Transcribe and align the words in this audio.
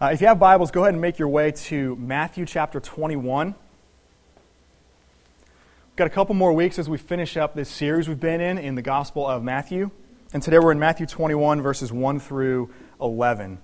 Uh, 0.00 0.10
if 0.12 0.20
you 0.20 0.28
have 0.28 0.38
Bibles, 0.38 0.70
go 0.70 0.82
ahead 0.82 0.94
and 0.94 1.00
make 1.00 1.18
your 1.18 1.26
way 1.26 1.50
to 1.50 1.96
Matthew 1.96 2.46
chapter 2.46 2.78
21. 2.78 3.48
We've 3.48 3.56
got 5.96 6.06
a 6.06 6.10
couple 6.10 6.36
more 6.36 6.52
weeks 6.52 6.78
as 6.78 6.88
we 6.88 6.98
finish 6.98 7.36
up 7.36 7.56
this 7.56 7.68
series 7.68 8.08
we've 8.08 8.20
been 8.20 8.40
in 8.40 8.58
in 8.58 8.76
the 8.76 8.82
Gospel 8.82 9.26
of 9.26 9.42
Matthew. 9.42 9.90
And 10.32 10.40
today 10.40 10.60
we're 10.60 10.70
in 10.70 10.78
Matthew 10.78 11.06
21, 11.06 11.62
verses 11.62 11.92
1 11.92 12.20
through 12.20 12.72
11. 13.00 13.58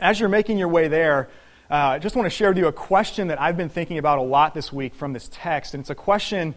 As 0.00 0.18
you're 0.18 0.30
making 0.30 0.56
your 0.56 0.68
way 0.68 0.88
there, 0.88 1.28
uh, 1.70 1.74
I 1.74 1.98
just 1.98 2.16
want 2.16 2.24
to 2.24 2.30
share 2.30 2.48
with 2.48 2.56
you 2.56 2.68
a 2.68 2.72
question 2.72 3.28
that 3.28 3.38
I've 3.38 3.58
been 3.58 3.68
thinking 3.68 3.98
about 3.98 4.20
a 4.20 4.22
lot 4.22 4.54
this 4.54 4.72
week 4.72 4.94
from 4.94 5.12
this 5.12 5.28
text. 5.30 5.74
And 5.74 5.82
it's 5.82 5.90
a 5.90 5.94
question 5.94 6.54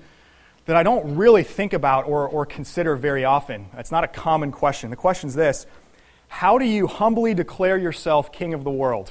that 0.68 0.78
I 0.78 0.84
don't 0.84 1.18
really 1.18 1.44
think 1.44 1.74
about 1.74 2.08
or, 2.08 2.30
or 2.30 2.46
consider 2.46 2.96
very 2.96 3.26
often. 3.26 3.68
It's 3.78 3.92
not 3.92 4.06
a 4.06 4.08
common 4.08 4.54
question. 4.54 4.90
The 4.90 4.96
question 4.96 5.28
is 5.28 5.36
this 5.36 5.66
how 6.36 6.58
do 6.58 6.66
you 6.66 6.86
humbly 6.86 7.34
declare 7.34 7.78
yourself 7.78 8.30
king 8.30 8.54
of 8.54 8.66
the 8.66 8.70
world? 8.70 9.10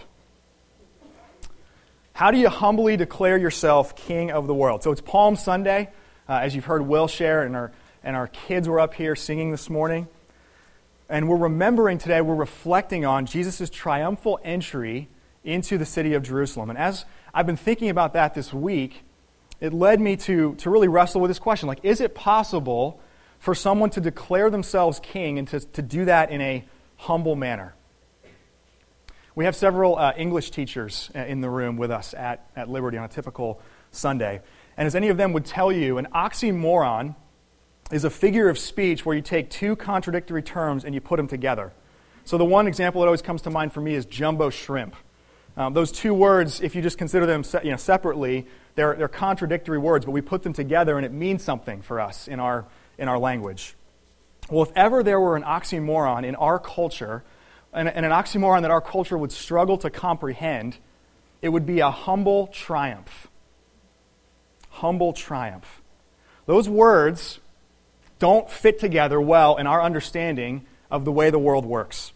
How 2.12 2.30
do 2.30 2.36
you 2.36 2.50
humbly 2.50 2.98
declare 2.98 3.38
yourself 3.38 3.96
king 3.96 4.30
of 4.30 4.46
the 4.46 4.52
world? 4.52 4.82
So 4.82 4.92
it's 4.92 5.00
Palm 5.00 5.34
Sunday, 5.34 5.88
uh, 6.28 6.40
as 6.42 6.54
you've 6.54 6.66
heard 6.66 6.82
Will 6.82 7.08
share, 7.08 7.42
and 7.44 7.56
our, 7.56 7.72
and 8.02 8.14
our 8.14 8.26
kids 8.26 8.68
were 8.68 8.78
up 8.78 8.92
here 8.92 9.16
singing 9.16 9.52
this 9.52 9.70
morning. 9.70 10.06
And 11.08 11.26
we're 11.26 11.38
remembering 11.38 11.96
today, 11.96 12.20
we're 12.20 12.34
reflecting 12.34 13.06
on 13.06 13.24
Jesus' 13.24 13.70
triumphal 13.70 14.38
entry 14.44 15.08
into 15.44 15.78
the 15.78 15.86
city 15.86 16.12
of 16.12 16.22
Jerusalem. 16.22 16.68
And 16.68 16.78
as 16.78 17.06
I've 17.32 17.46
been 17.46 17.56
thinking 17.56 17.88
about 17.88 18.12
that 18.12 18.34
this 18.34 18.52
week, 18.52 19.02
it 19.62 19.72
led 19.72 19.98
me 19.98 20.16
to, 20.16 20.56
to 20.56 20.68
really 20.68 20.88
wrestle 20.88 21.22
with 21.22 21.30
this 21.30 21.38
question 21.38 21.68
like, 21.68 21.80
is 21.84 22.02
it 22.02 22.14
possible 22.14 23.00
for 23.38 23.54
someone 23.54 23.88
to 23.88 24.02
declare 24.02 24.50
themselves 24.50 25.00
king 25.02 25.38
and 25.38 25.48
to, 25.48 25.60
to 25.60 25.80
do 25.80 26.04
that 26.04 26.30
in 26.30 26.42
a 26.42 26.64
humble 27.04 27.36
manner. 27.36 27.74
We 29.34 29.44
have 29.44 29.56
several 29.56 29.98
uh, 29.98 30.12
English 30.16 30.50
teachers 30.52 31.10
uh, 31.14 31.18
in 31.20 31.40
the 31.40 31.50
room 31.50 31.76
with 31.76 31.90
us 31.90 32.14
at, 32.14 32.48
at 32.56 32.70
Liberty 32.70 32.96
on 32.96 33.04
a 33.04 33.08
typical 33.08 33.60
Sunday. 33.90 34.40
And 34.76 34.86
as 34.86 34.94
any 34.94 35.08
of 35.08 35.16
them 35.16 35.32
would 35.32 35.44
tell 35.44 35.70
you, 35.70 35.98
an 35.98 36.08
oxymoron 36.14 37.14
is 37.90 38.04
a 38.04 38.10
figure 38.10 38.48
of 38.48 38.58
speech 38.58 39.04
where 39.04 39.14
you 39.14 39.22
take 39.22 39.50
two 39.50 39.76
contradictory 39.76 40.42
terms 40.42 40.84
and 40.84 40.94
you 40.94 41.00
put 41.00 41.16
them 41.18 41.28
together. 41.28 41.72
So 42.24 42.38
the 42.38 42.44
one 42.44 42.66
example 42.66 43.02
that 43.02 43.06
always 43.06 43.22
comes 43.22 43.42
to 43.42 43.50
mind 43.50 43.72
for 43.72 43.82
me 43.82 43.94
is 43.94 44.06
jumbo 44.06 44.48
shrimp. 44.48 44.96
Um, 45.56 45.74
those 45.74 45.92
two 45.92 46.14
words, 46.14 46.62
if 46.62 46.74
you 46.74 46.80
just 46.80 46.96
consider 46.96 47.26
them 47.26 47.44
se- 47.44 47.60
you 47.64 47.70
know, 47.70 47.76
separately, 47.76 48.46
they're, 48.76 48.94
they're 48.94 49.08
contradictory 49.08 49.78
words, 49.78 50.06
but 50.06 50.12
we 50.12 50.22
put 50.22 50.42
them 50.42 50.52
together 50.52 50.96
and 50.96 51.04
it 51.04 51.12
means 51.12 51.44
something 51.44 51.82
for 51.82 52.00
us 52.00 52.28
in 52.28 52.40
our, 52.40 52.66
in 52.98 53.08
our 53.08 53.18
language. 53.18 53.74
Well, 54.50 54.64
if 54.64 54.72
ever 54.76 55.02
there 55.02 55.20
were 55.20 55.36
an 55.36 55.42
oxymoron 55.42 56.24
in 56.24 56.34
our 56.34 56.58
culture, 56.58 57.24
and, 57.72 57.88
an 57.88 58.04
oxymoron 58.04 58.62
that 58.62 58.70
our 58.70 58.80
culture 58.80 59.16
would 59.18 59.32
struggle 59.32 59.78
to 59.78 59.90
comprehend, 59.90 60.78
it 61.42 61.48
would 61.48 61.66
be 61.66 61.80
a 61.80 61.90
humble 61.90 62.46
triumph. 62.48 63.28
Humble 64.70 65.12
triumph. 65.12 65.82
Those 66.46 66.68
words 66.68 67.40
don't 68.18 68.48
fit 68.50 68.78
together 68.78 69.20
well 69.20 69.56
in 69.56 69.66
our 69.66 69.82
understanding 69.82 70.66
of 70.90 71.04
the 71.04 71.12
way 71.12 71.30
the 71.30 71.38
world 71.38 71.64
works. 71.64 72.12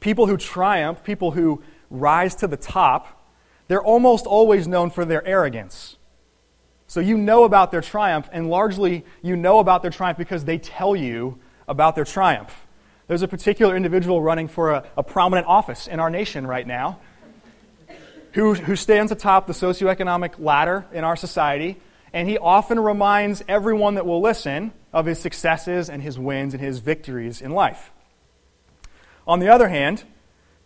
People 0.00 0.26
who 0.26 0.36
triumph, 0.36 1.04
people 1.04 1.32
who 1.32 1.62
rise 1.90 2.34
to 2.36 2.46
the 2.46 2.56
top, 2.56 3.22
they're 3.68 3.82
almost 3.82 4.26
always 4.26 4.66
known 4.66 4.90
for 4.90 5.04
their 5.04 5.24
arrogance. 5.26 5.96
So 6.92 7.00
you 7.00 7.16
know 7.16 7.44
about 7.44 7.70
their 7.70 7.80
triumph, 7.80 8.28
and 8.32 8.50
largely 8.50 9.06
you 9.22 9.34
know 9.34 9.60
about 9.60 9.80
their 9.80 9.90
triumph 9.90 10.18
because 10.18 10.44
they 10.44 10.58
tell 10.58 10.94
you 10.94 11.38
about 11.66 11.94
their 11.94 12.04
triumph. 12.04 12.66
There's 13.06 13.22
a 13.22 13.28
particular 13.28 13.74
individual 13.74 14.20
running 14.20 14.46
for 14.46 14.72
a, 14.72 14.84
a 14.94 15.02
prominent 15.02 15.46
office 15.46 15.86
in 15.86 16.00
our 16.00 16.10
nation 16.10 16.46
right 16.46 16.66
now 16.66 17.00
who, 18.32 18.52
who 18.52 18.76
stands 18.76 19.10
atop 19.10 19.46
the 19.46 19.54
socioeconomic 19.54 20.38
ladder 20.38 20.84
in 20.92 21.02
our 21.02 21.16
society, 21.16 21.80
and 22.12 22.28
he 22.28 22.36
often 22.36 22.78
reminds 22.78 23.42
everyone 23.48 23.94
that 23.94 24.04
will 24.04 24.20
listen 24.20 24.70
of 24.92 25.06
his 25.06 25.18
successes 25.18 25.88
and 25.88 26.02
his 26.02 26.18
wins 26.18 26.52
and 26.52 26.62
his 26.62 26.80
victories 26.80 27.40
in 27.40 27.52
life. 27.52 27.90
On 29.26 29.38
the 29.38 29.48
other 29.48 29.68
hand, 29.68 30.04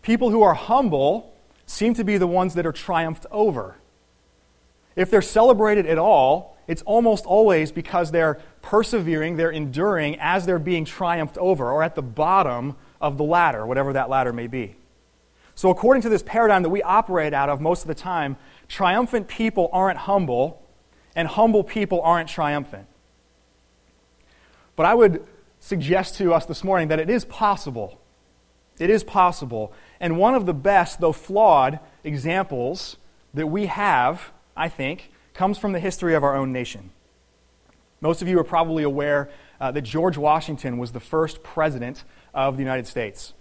people 0.02 0.30
who 0.30 0.42
are 0.42 0.54
humble 0.54 1.32
seem 1.66 1.94
to 1.94 2.02
be 2.02 2.18
the 2.18 2.26
ones 2.26 2.54
that 2.54 2.66
are 2.66 2.72
triumphed 2.72 3.26
over. 3.30 3.76
If 4.96 5.10
they're 5.10 5.22
celebrated 5.22 5.86
at 5.86 5.98
all, 5.98 6.56
it's 6.66 6.82
almost 6.82 7.26
always 7.26 7.70
because 7.70 8.10
they're 8.10 8.40
persevering, 8.62 9.36
they're 9.36 9.50
enduring 9.50 10.16
as 10.18 10.46
they're 10.46 10.58
being 10.58 10.84
triumphed 10.84 11.38
over, 11.38 11.70
or 11.70 11.82
at 11.82 11.94
the 11.94 12.02
bottom 12.02 12.76
of 13.00 13.18
the 13.18 13.24
ladder, 13.24 13.66
whatever 13.66 13.92
that 13.92 14.08
ladder 14.08 14.32
may 14.32 14.46
be. 14.46 14.76
So, 15.54 15.70
according 15.70 16.02
to 16.02 16.08
this 16.08 16.22
paradigm 16.22 16.62
that 16.64 16.70
we 16.70 16.82
operate 16.82 17.32
out 17.32 17.48
of 17.48 17.60
most 17.60 17.82
of 17.82 17.88
the 17.88 17.94
time, 17.94 18.36
triumphant 18.68 19.28
people 19.28 19.70
aren't 19.72 19.98
humble, 19.98 20.62
and 21.14 21.28
humble 21.28 21.62
people 21.62 22.00
aren't 22.02 22.28
triumphant. 22.28 22.86
But 24.74 24.86
I 24.86 24.94
would 24.94 25.24
suggest 25.60 26.16
to 26.16 26.34
us 26.34 26.46
this 26.46 26.62
morning 26.62 26.88
that 26.88 27.00
it 27.00 27.08
is 27.08 27.24
possible. 27.24 28.00
It 28.78 28.90
is 28.90 29.02
possible. 29.02 29.72
And 30.00 30.18
one 30.18 30.34
of 30.34 30.44
the 30.44 30.52
best, 30.52 31.00
though 31.00 31.12
flawed, 31.12 31.80
examples 32.04 32.98
that 33.32 33.46
we 33.46 33.66
have 33.66 34.32
I 34.56 34.68
think, 34.68 35.10
comes 35.34 35.58
from 35.58 35.72
the 35.72 35.80
history 35.80 36.14
of 36.14 36.24
our 36.24 36.34
own 36.34 36.52
nation. 36.52 36.90
Most 38.00 38.22
of 38.22 38.28
you 38.28 38.38
are 38.38 38.44
probably 38.44 38.82
aware 38.82 39.30
uh, 39.60 39.72
that 39.72 39.82
George 39.82 40.16
Washington 40.16 40.78
was 40.78 40.92
the 40.92 41.00
first 41.00 41.42
president 41.42 42.04
of 42.34 42.56
the 42.56 42.62
United 42.62 42.86
States. 42.86 43.32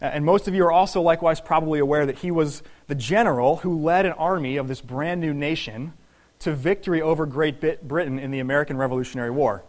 And 0.00 0.24
most 0.24 0.46
of 0.46 0.54
you 0.54 0.64
are 0.64 0.72
also 0.72 1.02
likewise 1.02 1.40
probably 1.40 1.80
aware 1.80 2.06
that 2.06 2.18
he 2.18 2.30
was 2.30 2.62
the 2.86 2.94
general 2.94 3.56
who 3.56 3.80
led 3.80 4.06
an 4.06 4.12
army 4.12 4.56
of 4.56 4.68
this 4.68 4.80
brand 4.80 5.20
new 5.20 5.34
nation 5.34 5.92
to 6.40 6.52
victory 6.52 7.02
over 7.02 7.26
Great 7.26 7.60
Britain 7.86 8.18
in 8.18 8.30
the 8.30 8.38
American 8.38 8.76
Revolutionary 8.76 9.30
War. 9.30 9.64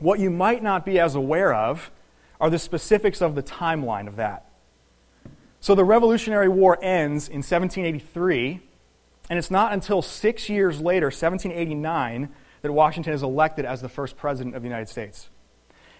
What 0.00 0.18
you 0.18 0.30
might 0.30 0.62
not 0.62 0.84
be 0.84 0.98
as 0.98 1.14
aware 1.14 1.54
of 1.54 1.92
are 2.40 2.50
the 2.50 2.58
specifics 2.58 3.22
of 3.22 3.36
the 3.36 3.42
timeline 3.42 4.08
of 4.08 4.16
that. 4.16 4.50
So 5.60 5.74
the 5.74 5.84
Revolutionary 5.84 6.48
War 6.48 6.76
ends 6.82 7.28
in 7.28 7.36
1783 7.36 8.60
and 9.30 9.38
it's 9.38 9.50
not 9.50 9.72
until 9.72 10.02
six 10.02 10.48
years 10.48 10.80
later, 10.80 11.06
1789, 11.06 12.28
that 12.62 12.72
Washington 12.72 13.12
is 13.12 13.22
elected 13.22 13.64
as 13.64 13.80
the 13.80 13.88
first 13.88 14.16
president 14.16 14.54
of 14.54 14.62
the 14.62 14.68
United 14.68 14.88
States. 14.88 15.28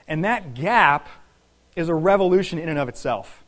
And 0.07 0.25
that 0.25 0.55
gap 0.55 1.09
is 1.77 1.89
a 1.89 1.95
revolution 1.95 2.59
in 2.59 2.69
and 2.69 2.79
of 2.79 2.89
itself. 2.89 3.45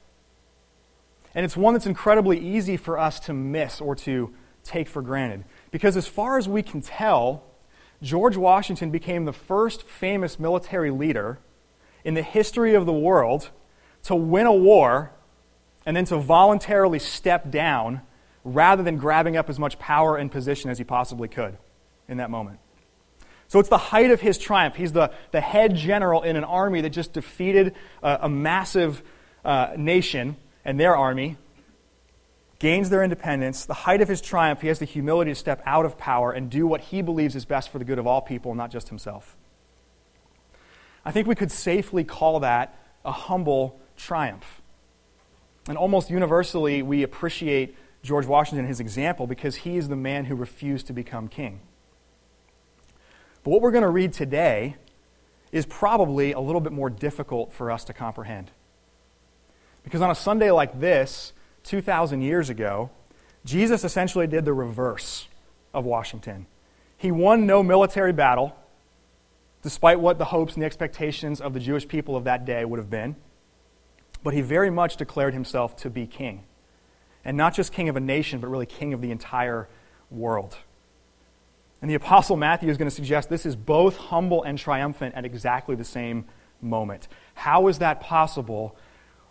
And 1.35 1.45
it's 1.45 1.57
one 1.57 1.75
that's 1.75 1.87
incredibly 1.87 2.39
easy 2.39 2.77
for 2.77 2.99
us 2.99 3.21
to 3.21 3.35
miss 3.35 3.81
or 3.81 3.95
to 3.97 4.35
take 4.65 4.89
for 4.89 5.03
granted. 5.03 5.45
Because 5.71 5.97
as 5.97 6.07
far 6.07 6.39
as 6.39 6.49
we 6.49 6.63
can 6.63 6.81
tell, 6.81 7.45
George 8.03 8.37
Washington 8.37 8.91
became 8.91 9.25
the 9.25 9.33
first 9.33 9.83
famous 9.83 10.39
military 10.39 10.91
leader 10.91 11.39
in 12.05 12.15
the 12.15 12.23
history 12.23 12.75
of 12.75 12.87
the 12.87 12.93
world 12.93 13.51
to 14.05 14.15
win 14.15 14.47
a 14.47 14.53
war 14.53 15.13
and 15.85 15.97
then 15.97 16.05
to 16.07 16.17
voluntarily 16.17 16.99
step 16.99 17.51
down 17.51 18.01
rather 18.47 18.85
than 18.85 18.97
grabbing 18.97 19.37
up 19.37 19.51
as 19.51 19.59
much 19.59 19.77
power 19.79 20.17
and 20.17 20.31
position 20.31 20.71
as 20.71 20.79
he 20.79 20.85
possibly 20.85 21.27
could 21.27 21.59
in 22.09 22.19
that 22.19 22.31
moment. 22.31 22.61
So 23.49 23.59
it's 23.59 23.69
the 23.69 23.79
height 23.79 24.13
of 24.13 24.21
his 24.21 24.39
triumph. 24.39 24.77
He's 24.77 24.93
the, 24.93 25.13
the 25.33 25.41
head 25.41 25.75
general 25.75 26.23
in 26.23 26.37
an 26.37 26.45
army 26.45 26.81
that 26.81 26.91
just 26.91 27.13
defeated 27.13 27.75
a, 28.03 28.29
massive 28.29 29.03
uh, 29.45 29.73
nation 29.77 30.37
and 30.65 30.79
their 30.79 30.97
army, 30.97 31.37
gains 32.59 32.89
their 32.89 33.03
independence. 33.03 33.67
The 33.67 33.75
height 33.75 34.01
of 34.01 34.09
his 34.09 34.21
triumph, 34.21 34.61
he 34.61 34.69
has 34.69 34.79
the 34.79 34.85
humility 34.85 35.33
to 35.33 35.35
step 35.35 35.61
out 35.67 35.85
of 35.85 35.99
power 35.99 36.31
and 36.33 36.49
do 36.49 36.67
what 36.67 36.81
he 36.81 37.03
believes 37.03 37.35
is 37.35 37.45
best 37.45 37.71
for 37.71 37.79
the 37.79 37.85
good 37.85 37.99
of 37.99 38.07
all 38.07 38.21
people, 38.21 38.55
not 38.55 38.71
just 38.71 38.89
himself. 38.89 39.37
I 41.05 41.11
think 41.11 41.27
we 41.27 41.35
could 41.35 41.51
safely 41.53 42.05
call 42.05 42.41
that 42.41 42.79
a 43.05 43.13
humble 43.13 43.81
triumph. 43.97 44.61
And 45.69 45.77
almost 45.77 46.11
universally, 46.11 46.83
we 46.83 47.03
appreciate 47.03 47.77
George 48.07 48.27
Washington 48.27 48.67
his 48.67 48.79
example 48.79 49.27
because 49.27 49.57
he 49.57 49.77
is 49.77 49.89
the 49.89 49.97
man 49.97 50.27
who 50.27 50.37
refused 50.37 50.87
to 50.87 50.93
become 50.93 51.27
king. 51.27 51.61
But 53.43 53.51
what 53.51 53.63
we're 53.63 53.73
going 53.73 53.83
to 53.83 53.91
read 53.91 54.13
today 54.13 54.77
is 55.51 55.67
probably 55.67 56.33
a 56.33 56.41
little 56.41 56.61
bit 56.61 56.73
more 56.73 56.89
difficult 56.89 57.53
for 57.53 57.71
us 57.71 57.85
to 57.85 57.93
comprehend. 57.93 58.51
Because 59.83 60.03
on 60.03 60.11
a 60.11 60.15
Sunday 60.15 60.51
like 60.51 60.81
this, 60.81 61.33
2,000 61.65 62.23
years 62.23 62.49
ago, 62.49 62.91
Jesus 63.45 63.85
essentially 63.85 64.27
did 64.27 64.45
the 64.45 64.53
reverse 64.53 65.29
of 65.75 65.85
Washington. 65.85 66.47
He 66.97 67.11
won 67.11 67.47
no 67.47 67.63
military 67.63 68.13
battle, 68.13 68.57
despite 69.63 70.01
what 70.01 70.19
the 70.19 70.27
hopes 70.27 70.55
and 70.55 70.63
the 70.63 70.67
expectations 70.67 71.41
of 71.41 71.55
the 71.55 71.61
Jewish 71.61 71.87
people 71.87 72.17
of 72.17 72.25
that 72.25 72.45
day 72.45 72.65
would 72.65 72.79
have 72.79 72.91
been, 72.91 73.17
but 74.23 74.33
he 74.33 74.41
very 74.41 74.71
much 74.71 74.97
declared 74.97 75.35
himself 75.35 75.77
to 75.77 75.91
be 75.91 76.07
king 76.07 76.45
and 77.27 77.37
not 77.37 77.53
just 77.53 77.73
king 77.73 77.89
of 77.89 77.97
a 77.97 78.01
nation, 78.01 78.39
but 78.39 78.47
really 78.47 78.67
king 78.67 78.95
of 78.95 79.03
the 79.03 79.11
entire 79.11 79.69
world. 80.11 80.57
And 81.83 81.91
the 81.91 81.97
Apostle 81.97 82.37
Matthew 82.37 82.71
is 82.71 82.79
going 82.79 82.89
to 82.89 82.95
suggest 82.95 83.29
this 83.29 83.45
is 83.45 83.57
both 83.57 83.97
humble 83.97 84.45
and 84.45 84.57
triumphant 84.57 85.17
at 85.17 85.25
exactly 85.25 85.75
the 85.75 85.85
same 85.85 86.25
moment. 86.63 87.09
How 87.35 87.67
is 87.67 87.81
that 87.81 88.01
possible? 88.01 88.77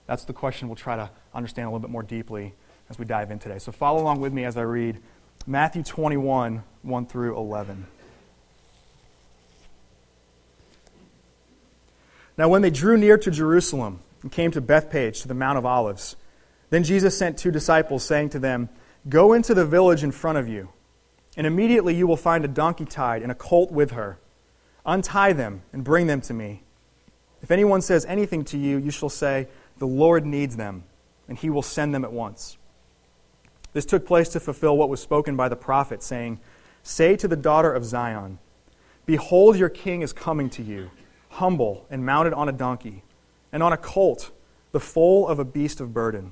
That's 0.08 0.26
the 0.26 0.34
question 0.34 0.68
we'll 0.68 0.76
try 0.76 0.98
to 0.98 1.10
understand 1.34 1.68
a 1.68 1.70
little 1.70 1.80
bit 1.80 1.90
more 1.90 2.04
deeply 2.04 2.54
as 2.90 3.00
we 3.00 3.06
dive 3.06 3.32
in 3.32 3.40
today. 3.40 3.60
So 3.60 3.72
follow 3.72 4.02
along 4.02 4.20
with 4.20 4.34
me 4.34 4.44
as 4.44 4.58
I 4.58 4.64
read 4.64 5.00
Matthew 5.48 5.82
21, 5.82 6.64
1 6.82 7.06
through 7.08 7.38
11. 7.38 7.88
Now, 12.38 12.50
when 12.50 12.62
they 12.62 12.70
drew 12.70 12.98
near 12.98 13.18
to 13.18 13.32
Jerusalem 13.32 14.02
and 14.22 14.30
came 14.30 14.52
to 14.52 14.60
Bethphage, 14.60 15.22
to 15.22 15.30
the 15.30 15.34
Mount 15.34 15.58
of 15.58 15.66
Olives, 15.66 16.18
then 16.70 16.84
Jesus 16.84 17.18
sent 17.18 17.38
two 17.38 17.52
disciples, 17.52 18.04
saying 18.04 18.30
to 18.30 18.40
them, 18.40 18.70
Go 19.08 19.34
into 19.34 19.54
the 19.54 19.66
village 19.66 20.04
in 20.04 20.12
front 20.12 20.38
of 20.38 20.48
you, 20.48 20.70
and 21.38 21.46
immediately 21.46 21.94
you 21.94 22.08
will 22.08 22.18
find 22.18 22.44
a 22.44 22.48
donkey 22.48 22.86
tied 22.86 23.22
and 23.22 23.32
a 23.32 23.36
colt 23.36 23.72
with 23.72 23.92
her. 23.92 24.20
Untie 24.86 25.34
them 25.34 25.62
and 25.74 25.84
bring 25.84 26.08
them 26.08 26.22
to 26.22 26.34
me. 26.34 26.64
If 27.42 27.52
anyone 27.52 27.82
says 27.82 28.06
anything 28.06 28.44
to 28.46 28.58
you, 28.58 28.78
you 28.78 28.92
shall 28.92 29.10
say, 29.10 29.48
The 29.78 29.88
Lord 29.88 30.26
needs 30.26 30.56
them, 30.56 30.84
and 31.28 31.38
he 31.38 31.50
will 31.50 31.62
send 31.62 31.94
them 31.94 32.04
at 32.04 32.12
once. 32.12 32.58
This 33.74 33.86
took 33.86 34.08
place 34.08 34.30
to 34.30 34.40
fulfill 34.40 34.78
what 34.78 34.90
was 34.90 35.02
spoken 35.02 35.36
by 35.36 35.50
the 35.50 35.56
prophet, 35.56 36.02
saying, 36.02 36.40
Say 36.82 37.16
to 37.18 37.28
the 37.28 37.36
daughter 37.36 37.72
of 37.74 37.86
Zion, 37.86 38.40
Behold, 39.06 39.58
your 39.58 39.70
king 39.70 40.02
is 40.02 40.14
coming 40.14 40.50
to 40.52 40.64
you, 40.64 40.90
humble 41.30 41.86
and 41.90 42.06
mounted 42.06 42.34
on 42.34 42.50
a 42.50 42.52
donkey, 42.54 43.04
and 43.52 43.62
on 43.62 43.74
a 43.74 43.78
colt, 43.78 44.32
the 44.72 44.80
foal 44.80 45.28
of 45.28 45.40
a 45.40 45.46
beast 45.46 45.80
of 45.80 45.94
burden. 45.94 46.32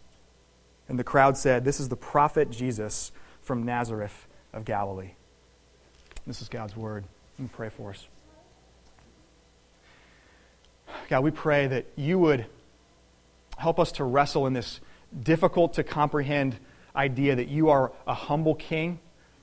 And 0.91 0.99
the 0.99 1.05
crowd 1.05 1.37
said, 1.37 1.63
This 1.63 1.79
is 1.79 1.87
the 1.87 1.95
prophet 1.95 2.51
Jesus 2.51 3.13
from 3.41 3.63
Nazareth 3.63 4.27
of 4.51 4.65
Galilee. 4.65 5.11
This 6.27 6.41
is 6.41 6.49
God's 6.49 6.75
word. 6.75 7.05
Let 7.39 7.43
me 7.43 7.49
pray 7.53 7.69
for 7.69 7.91
us. 7.91 8.09
God, 11.07 11.23
we 11.23 11.31
pray 11.31 11.67
that 11.67 11.85
you 11.95 12.19
would 12.19 12.45
help 13.55 13.79
us 13.79 13.93
to 13.93 14.03
wrestle 14.03 14.47
in 14.47 14.51
this 14.51 14.81
difficult 15.23 15.75
to 15.75 15.83
comprehend 15.85 16.57
idea 16.93 17.37
that 17.37 17.47
you 17.47 17.69
are 17.69 17.93
a 18.05 18.13
humble 18.13 18.55
king, 18.55 18.99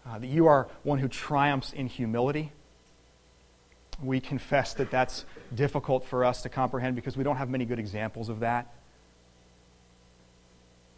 uh, 0.06 0.18
that 0.18 0.26
you 0.26 0.48
are 0.48 0.68
one 0.82 0.98
who 0.98 1.08
triumphs 1.08 1.72
in 1.72 1.86
humility. 1.86 2.52
We 4.02 4.20
confess 4.20 4.74
that 4.74 4.90
that's 4.90 5.24
difficult 5.54 6.04
for 6.04 6.26
us 6.26 6.42
to 6.42 6.50
comprehend 6.50 6.94
because 6.94 7.16
we 7.16 7.24
don't 7.24 7.36
have 7.36 7.48
many 7.48 7.64
good 7.64 7.78
examples 7.78 8.28
of 8.28 8.40
that. 8.40 8.70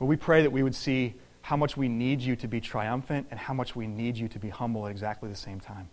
But 0.01 0.07
we 0.07 0.17
pray 0.17 0.43
that 0.43 0.51
we 0.51 0.65
would 0.65 0.75
see 0.75 1.15
how 1.43 1.57
much 1.57 1.77
we 1.77 1.89
need 1.89 2.21
you 2.23 2.35
to 2.37 2.49
be 2.49 2.61
triumphant 2.61 3.29
and 3.31 3.39
how 3.39 3.55
much 3.55 3.77
we 3.77 3.87
need 3.87 4.17
you 4.17 4.29
to 4.29 4.39
be 4.39 4.49
humble 4.49 4.87
at 4.87 4.91
exactly 4.91 5.29
the 5.29 5.37
same 5.37 5.61
time. 5.61 5.89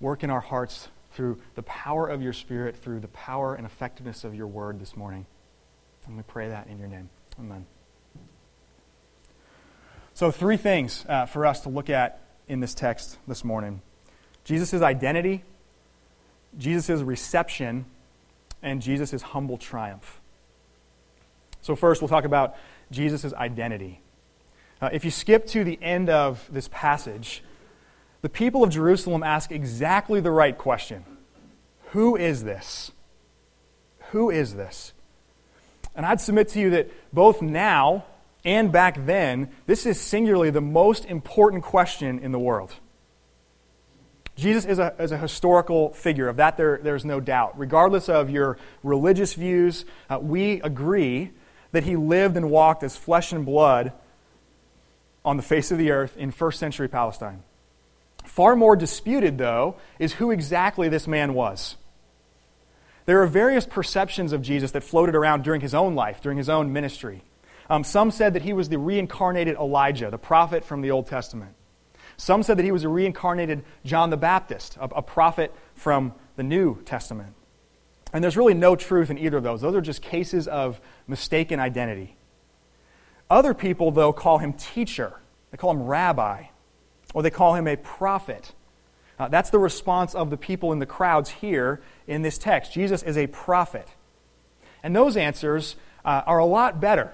Work 0.00 0.24
in 0.24 0.30
our 0.30 0.40
hearts 0.40 0.88
through 1.12 1.38
the 1.54 1.62
power 1.62 2.08
of 2.08 2.20
your 2.20 2.32
Spirit, 2.32 2.76
through 2.76 3.00
the 3.00 3.08
power 3.08 3.54
and 3.54 3.64
effectiveness 3.64 4.24
of 4.24 4.34
your 4.34 4.46
word 4.48 4.80
this 4.80 4.96
morning. 4.96 5.24
And 6.06 6.16
we 6.16 6.22
pray 6.24 6.48
that 6.48 6.66
in 6.66 6.78
your 6.78 6.88
name. 6.88 7.08
Amen. 7.38 7.66
So, 10.14 10.30
three 10.30 10.56
things 10.56 11.04
uh, 11.08 11.26
for 11.26 11.46
us 11.46 11.60
to 11.60 11.68
look 11.68 11.88
at 11.88 12.22
in 12.48 12.60
this 12.60 12.74
text 12.74 13.18
this 13.28 13.44
morning 13.44 13.80
Jesus' 14.44 14.82
identity, 14.82 15.44
Jesus' 16.58 17.02
reception, 17.02 17.84
and 18.62 18.82
Jesus' 18.82 19.22
humble 19.22 19.58
triumph. 19.58 20.19
So, 21.62 21.76
first, 21.76 22.00
we'll 22.00 22.08
talk 22.08 22.24
about 22.24 22.56
Jesus' 22.90 23.32
identity. 23.34 24.00
Uh, 24.80 24.88
if 24.92 25.04
you 25.04 25.10
skip 25.10 25.46
to 25.48 25.62
the 25.62 25.78
end 25.82 26.08
of 26.08 26.48
this 26.50 26.68
passage, 26.68 27.42
the 28.22 28.28
people 28.28 28.64
of 28.64 28.70
Jerusalem 28.70 29.22
ask 29.22 29.52
exactly 29.52 30.20
the 30.20 30.30
right 30.30 30.56
question 30.56 31.04
Who 31.90 32.16
is 32.16 32.44
this? 32.44 32.92
Who 34.10 34.30
is 34.30 34.54
this? 34.54 34.92
And 35.94 36.06
I'd 36.06 36.20
submit 36.20 36.48
to 36.50 36.60
you 36.60 36.70
that 36.70 36.90
both 37.12 37.42
now 37.42 38.04
and 38.44 38.72
back 38.72 39.04
then, 39.04 39.50
this 39.66 39.84
is 39.86 40.00
singularly 40.00 40.50
the 40.50 40.60
most 40.60 41.04
important 41.04 41.62
question 41.62 42.18
in 42.18 42.32
the 42.32 42.38
world. 42.38 42.74
Jesus 44.36 44.64
is 44.64 44.78
a, 44.78 44.94
is 44.98 45.12
a 45.12 45.18
historical 45.18 45.92
figure. 45.92 46.28
Of 46.28 46.36
that, 46.36 46.56
there, 46.56 46.80
there's 46.82 47.04
no 47.04 47.20
doubt. 47.20 47.58
Regardless 47.58 48.08
of 48.08 48.30
your 48.30 48.56
religious 48.82 49.34
views, 49.34 49.84
uh, 50.08 50.18
we 50.20 50.62
agree 50.62 51.32
that 51.72 51.84
he 51.84 51.96
lived 51.96 52.36
and 52.36 52.50
walked 52.50 52.82
as 52.82 52.96
flesh 52.96 53.32
and 53.32 53.44
blood 53.46 53.92
on 55.24 55.36
the 55.36 55.42
face 55.42 55.70
of 55.70 55.78
the 55.78 55.90
earth 55.90 56.16
in 56.16 56.30
first 56.30 56.58
century 56.58 56.88
Palestine. 56.88 57.42
Far 58.24 58.56
more 58.56 58.76
disputed, 58.76 59.38
though, 59.38 59.76
is 59.98 60.14
who 60.14 60.30
exactly 60.30 60.88
this 60.88 61.06
man 61.06 61.34
was. 61.34 61.76
There 63.06 63.22
are 63.22 63.26
various 63.26 63.66
perceptions 63.66 64.32
of 64.32 64.42
Jesus 64.42 64.70
that 64.72 64.84
floated 64.84 65.14
around 65.14 65.42
during 65.42 65.60
his 65.60 65.74
own 65.74 65.94
life, 65.94 66.20
during 66.20 66.38
his 66.38 66.48
own 66.48 66.72
ministry. 66.72 67.22
Um, 67.68 67.84
some 67.84 68.10
said 68.10 68.34
that 68.34 68.42
he 68.42 68.52
was 68.52 68.68
the 68.68 68.78
reincarnated 68.78 69.56
Elijah, 69.56 70.10
the 70.10 70.18
prophet 70.18 70.64
from 70.64 70.80
the 70.80 70.90
Old 70.90 71.06
Testament. 71.06 71.54
Some 72.16 72.42
said 72.42 72.58
that 72.58 72.64
he 72.64 72.72
was 72.72 72.84
a 72.84 72.88
reincarnated 72.88 73.64
John 73.84 74.10
the 74.10 74.16
Baptist, 74.16 74.76
a, 74.76 74.84
a 74.84 75.02
prophet 75.02 75.54
from 75.74 76.12
the 76.36 76.42
New 76.42 76.82
Testament. 76.82 77.34
And 78.12 78.22
there's 78.22 78.36
really 78.36 78.54
no 78.54 78.76
truth 78.76 79.08
in 79.08 79.18
either 79.18 79.36
of 79.36 79.42
those. 79.42 79.60
Those 79.60 79.74
are 79.74 79.80
just 79.80 80.02
cases 80.02 80.48
of 80.48 80.80
mistaken 81.10 81.60
identity. 81.60 82.16
Other 83.28 83.52
people, 83.52 83.90
though, 83.90 84.12
call 84.12 84.38
him 84.38 84.54
teacher. 84.54 85.14
They 85.50 85.58
call 85.58 85.72
him 85.72 85.82
rabbi 85.82 86.44
or 87.12 87.22
they 87.22 87.30
call 87.30 87.54
him 87.54 87.66
a 87.66 87.76
prophet. 87.76 88.52
Uh, 89.18 89.28
that's 89.28 89.50
the 89.50 89.58
response 89.58 90.14
of 90.14 90.30
the 90.30 90.36
people 90.36 90.72
in 90.72 90.78
the 90.78 90.86
crowds 90.86 91.28
here 91.28 91.82
in 92.06 92.22
this 92.22 92.38
text. 92.38 92.72
Jesus 92.72 93.02
is 93.02 93.18
a 93.18 93.26
prophet. 93.26 93.88
And 94.82 94.96
those 94.96 95.16
answers 95.16 95.76
uh, 96.04 96.22
are 96.26 96.38
a 96.38 96.46
lot 96.46 96.80
better. 96.80 97.12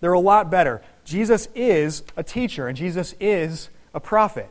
They're 0.00 0.12
a 0.12 0.20
lot 0.20 0.50
better. 0.50 0.82
Jesus 1.04 1.48
is 1.54 2.02
a 2.16 2.22
teacher, 2.22 2.68
and 2.68 2.76
Jesus 2.76 3.14
is 3.18 3.70
a 3.92 4.00
prophet. 4.00 4.50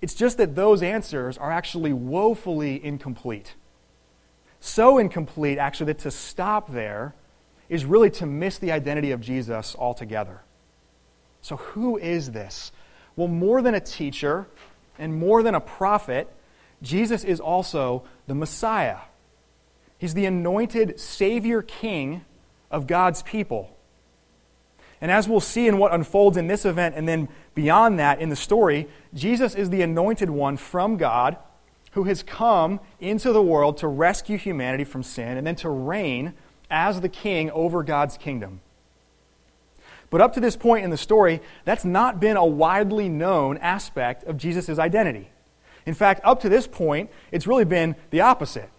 It's 0.00 0.14
just 0.14 0.38
that 0.38 0.54
those 0.54 0.82
answers 0.82 1.38
are 1.38 1.52
actually 1.52 1.92
woefully 1.92 2.82
incomplete. 2.84 3.54
So 4.60 4.98
incomplete, 4.98 5.58
actually, 5.58 5.86
that 5.86 5.98
to 6.00 6.10
stop 6.10 6.72
there 6.72 7.14
is 7.68 7.84
really 7.84 8.10
to 8.10 8.26
miss 8.26 8.58
the 8.58 8.72
identity 8.72 9.10
of 9.10 9.20
Jesus 9.20 9.74
altogether. 9.78 10.42
So, 11.40 11.56
who 11.56 11.98
is 11.98 12.32
this 12.32 12.72
well, 13.16 13.28
more 13.28 13.62
than 13.62 13.74
a 13.74 13.80
teacher 13.80 14.46
and 14.98 15.14
more 15.14 15.42
than 15.42 15.54
a 15.54 15.60
prophet, 15.60 16.28
Jesus 16.82 17.24
is 17.24 17.40
also 17.40 18.04
the 18.26 18.34
Messiah. 18.34 18.98
He's 19.98 20.14
the 20.14 20.26
anointed 20.26 20.98
Savior 20.98 21.62
King 21.62 22.24
of 22.70 22.86
God's 22.86 23.22
people. 23.22 23.76
And 25.00 25.10
as 25.10 25.28
we'll 25.28 25.40
see 25.40 25.68
in 25.68 25.78
what 25.78 25.92
unfolds 25.92 26.36
in 26.36 26.46
this 26.46 26.64
event 26.64 26.94
and 26.96 27.06
then 27.06 27.28
beyond 27.54 27.98
that 27.98 28.20
in 28.20 28.30
the 28.30 28.36
story, 28.36 28.88
Jesus 29.12 29.54
is 29.54 29.70
the 29.70 29.82
anointed 29.82 30.30
one 30.30 30.56
from 30.56 30.96
God 30.96 31.36
who 31.92 32.04
has 32.04 32.22
come 32.22 32.80
into 33.00 33.32
the 33.32 33.42
world 33.42 33.76
to 33.78 33.86
rescue 33.86 34.36
humanity 34.36 34.84
from 34.84 35.02
sin 35.02 35.36
and 35.36 35.46
then 35.46 35.56
to 35.56 35.68
reign 35.68 36.34
as 36.74 37.00
the 37.00 37.08
king 37.08 37.52
over 37.52 37.84
God's 37.84 38.18
kingdom. 38.18 38.60
But 40.10 40.20
up 40.20 40.34
to 40.34 40.40
this 40.40 40.56
point 40.56 40.84
in 40.84 40.90
the 40.90 40.96
story, 40.96 41.40
that's 41.64 41.84
not 41.84 42.20
been 42.20 42.36
a 42.36 42.44
widely 42.44 43.08
known 43.08 43.58
aspect 43.58 44.24
of 44.24 44.36
Jesus' 44.36 44.78
identity. 44.78 45.30
In 45.86 45.94
fact, 45.94 46.20
up 46.24 46.40
to 46.40 46.48
this 46.48 46.66
point, 46.66 47.10
it's 47.30 47.46
really 47.46 47.64
been 47.64 47.94
the 48.10 48.20
opposite. 48.20 48.70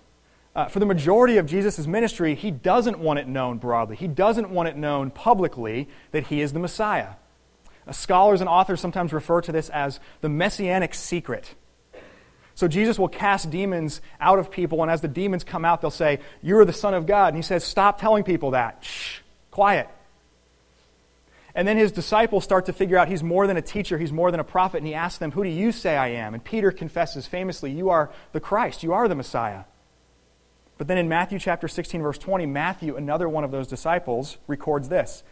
Uh, 0.56 0.68
for 0.68 0.80
the 0.80 0.86
majority 0.86 1.38
of 1.38 1.46
Jesus' 1.46 1.88
ministry, 1.88 2.36
he 2.36 2.52
doesn't 2.52 3.00
want 3.00 3.20
it 3.20 3.28
known 3.28 3.58
broadly. 3.58 3.96
He 3.96 4.08
doesn't 4.08 4.50
want 4.50 4.70
it 4.70 4.78
known 4.78 5.10
publicly 5.10 5.90
that 6.12 6.28
he 6.28 6.42
is 6.42 6.54
the 6.54 6.60
Messiah. 6.60 7.16
Uh, 7.88 7.92
scholars 7.92 8.42
and 8.42 8.50
authors 8.50 8.82
sometimes 8.82 9.14
refer 9.14 9.42
to 9.42 9.52
this 9.52 9.70
as 9.70 10.00
the 10.22 10.30
messianic 10.30 10.94
secret. 10.94 11.56
So 12.55 12.69
Jesus 12.69 12.97
will 12.97 13.09
cast 13.09 13.50
demons 13.50 14.01
out 14.19 14.39
of 14.39 14.50
people, 14.50 14.81
and 14.81 14.89
as 14.89 15.01
the 15.01 15.09
demons 15.09 15.43
come 15.43 15.65
out, 15.65 15.81
they'll 15.81 15.91
say, 15.91 16.19
You 16.41 16.57
are 16.57 16.65
the 16.65 16.74
Son 16.74 16.93
of 16.93 17.05
God. 17.05 17.27
And 17.27 17.38
he 17.38 17.43
says, 17.43 17.63
Stop 17.63 18.00
telling 18.00 18.24
people 18.24 18.51
that. 18.51 18.83
Shh, 18.83 19.19
quiet. 19.51 19.89
And 21.53 21.67
then 21.67 21.77
his 21.77 21.91
disciples 21.91 22.43
start 22.43 22.65
to 22.65 22.74
figure 22.74 22.97
out 22.97 23.07
he's 23.07 23.24
more 23.24 23.47
than 23.47 23.55
a 23.57 23.62
teacher, 23.62 23.97
he's 23.97 24.12
more 24.12 24.31
than 24.31 24.39
a 24.39 24.45
prophet, 24.45 24.77
and 24.77 24.88
he 24.88 24.93
asks 24.93 25.19
them, 25.19 25.31
Who 25.31 25.43
do 25.43 25.50
you 25.50 25.74
say 25.74 25.97
I 25.97 26.09
am? 26.09 26.33
And 26.33 26.43
Peter 26.43 26.71
confesses 26.71 27.27
famously, 27.27 27.71
You 27.71 27.89
are 27.89 28.09
the 28.31 28.39
Christ, 28.39 28.83
you 28.83 28.93
are 28.93 29.07
the 29.07 29.15
Messiah. 29.15 29.63
But 30.77 30.88
then 30.88 30.97
in 30.97 31.07
Matthew 31.07 31.39
chapter 31.39 31.67
16, 31.67 32.01
verse 32.01 32.17
20, 32.17 32.45
Matthew, 32.45 32.97
another 32.97 33.29
one 33.29 33.43
of 33.43 33.51
those 33.51 33.67
disciples, 33.67 34.38
records 34.47 34.89
this. 34.89 35.24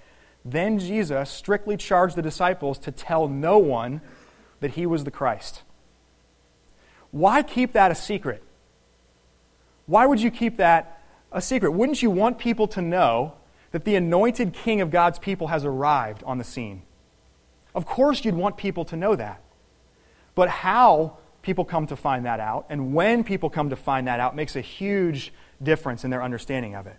Then 0.46 0.80
Jesus 0.80 1.30
strictly 1.30 1.78
charged 1.78 2.16
the 2.16 2.22
disciples 2.22 2.78
to 2.80 2.92
tell 2.92 3.28
no 3.28 3.58
one 3.58 4.02
that 4.60 4.72
he 4.72 4.86
was 4.86 5.04
the 5.04 5.12
Christ. 5.12 5.64
Why 7.14 7.44
keep 7.44 7.74
that 7.74 7.92
a 7.92 7.96
secret? 7.96 8.42
Why 9.86 10.08
would 10.08 10.20
you 10.20 10.32
keep 10.32 10.58
that 10.58 11.00
a 11.32 11.44
secret? 11.44 11.70
Wouldn't 11.70 12.02
you 12.02 12.10
want 12.10 12.40
people 12.40 12.68
to 12.70 12.82
know 12.82 13.36
that 13.70 13.86
the 13.86 13.96
anointed 13.96 14.52
king 14.52 14.82
of 14.82 14.90
God's 14.90 15.20
people 15.20 15.50
has 15.50 15.64
arrived 15.64 16.24
on 16.24 16.40
the 16.40 16.44
scene? 16.44 16.82
Of 17.76 17.86
course, 17.86 18.26
you'd 18.26 18.34
want 18.34 18.58
people 18.58 18.84
to 18.86 18.96
know 18.96 19.16
that. 19.16 19.44
But 20.34 20.50
how 20.50 21.18
people 21.44 21.66
come 21.66 21.86
to 21.86 21.96
find 21.96 22.26
that 22.26 22.40
out 22.40 22.66
and 22.70 22.96
when 22.96 23.24
people 23.24 23.52
come 23.52 23.70
to 23.70 23.76
find 23.76 24.08
that 24.08 24.20
out 24.20 24.36
makes 24.36 24.56
a 24.56 24.62
huge 24.62 25.32
difference 25.62 26.04
in 26.04 26.10
their 26.10 26.24
understanding 26.24 26.74
of 26.74 26.88
it. 26.88 26.98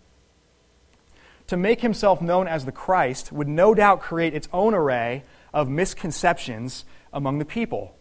To 1.49 1.56
make 1.56 1.80
himself 1.80 2.23
known 2.23 2.47
as 2.47 2.66
the 2.66 2.73
Christ 2.73 3.33
would 3.33 3.49
no 3.49 3.75
doubt 3.75 4.00
create 4.00 4.33
its 4.33 4.49
own 4.52 4.75
array 4.75 5.25
of 5.52 5.68
misconceptions 5.68 6.85
among 7.12 7.40
the 7.40 7.44
people. 7.44 7.97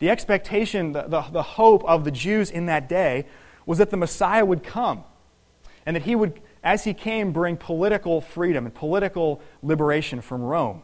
The 0.00 0.10
expectation, 0.10 0.92
the, 0.92 1.02
the, 1.02 1.20
the, 1.20 1.42
hope 1.42 1.84
of 1.84 2.04
the 2.04 2.10
Jews 2.10 2.50
in 2.50 2.66
that 2.66 2.88
day 2.88 3.26
was 3.66 3.78
that 3.78 3.90
the 3.90 3.96
Messiah 3.96 4.44
would 4.44 4.62
come 4.62 5.04
and 5.86 5.94
that 5.94 6.02
he 6.02 6.16
would, 6.16 6.40
as 6.64 6.84
he 6.84 6.94
came, 6.94 7.32
bring 7.32 7.56
political 7.56 8.20
freedom 8.20 8.64
and 8.64 8.74
political 8.74 9.42
liberation 9.62 10.22
from 10.22 10.42
Rome. 10.42 10.82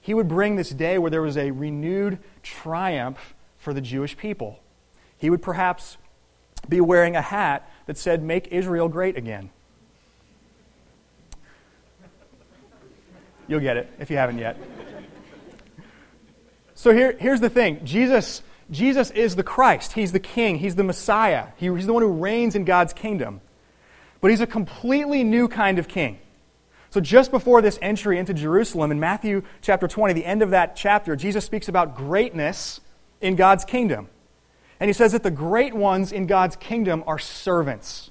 He 0.00 0.14
would 0.14 0.28
bring 0.28 0.56
this 0.56 0.70
day 0.70 0.98
where 0.98 1.10
there 1.10 1.22
was 1.22 1.36
a 1.36 1.52
renewed 1.52 2.18
triumph 2.42 3.34
for 3.56 3.72
the 3.72 3.80
Jewish 3.80 4.16
people. 4.16 4.60
He 5.16 5.30
would 5.30 5.42
perhaps 5.42 5.96
be 6.68 6.80
wearing 6.80 7.14
a 7.16 7.22
hat 7.22 7.70
that 7.86 7.96
said, 7.96 8.22
Make 8.22 8.48
Israel 8.48 8.88
great 8.88 9.16
again. 9.16 9.50
You'll 13.48 13.60
get 13.60 13.76
it 13.76 13.88
if 14.00 14.10
you 14.10 14.16
haven't 14.16 14.38
yet. 14.38 14.58
So 16.74 16.92
here, 16.92 17.16
here's 17.18 17.40
the 17.40 17.48
thing 17.48 17.84
Jesus, 17.84 18.42
Jesus 18.70 19.10
is 19.10 19.36
the 19.36 19.42
Christ. 19.42 19.92
He's 19.92 20.12
the 20.12 20.20
King. 20.20 20.58
He's 20.58 20.74
the 20.74 20.84
Messiah. 20.84 21.48
He, 21.56 21.66
he's 21.66 21.86
the 21.86 21.92
one 21.92 22.02
who 22.02 22.12
reigns 22.12 22.54
in 22.54 22.64
God's 22.64 22.92
kingdom. 22.92 23.40
But 24.20 24.30
he's 24.30 24.40
a 24.40 24.46
completely 24.46 25.22
new 25.22 25.48
kind 25.48 25.78
of 25.78 25.88
king. 25.88 26.18
So 26.90 27.00
just 27.00 27.30
before 27.30 27.62
this 27.62 27.78
entry 27.82 28.18
into 28.18 28.32
Jerusalem, 28.32 28.90
in 28.90 28.98
Matthew 28.98 29.42
chapter 29.60 29.86
20, 29.86 30.14
the 30.14 30.24
end 30.24 30.42
of 30.42 30.50
that 30.50 30.76
chapter, 30.76 31.14
Jesus 31.14 31.44
speaks 31.44 31.68
about 31.68 31.94
greatness 31.94 32.80
in 33.20 33.36
God's 33.36 33.64
kingdom. 33.64 34.08
And 34.80 34.88
he 34.88 34.92
says 34.92 35.12
that 35.12 35.22
the 35.22 35.30
great 35.30 35.74
ones 35.74 36.12
in 36.12 36.26
God's 36.26 36.56
kingdom 36.56 37.04
are 37.06 37.18
servants. 37.18 38.10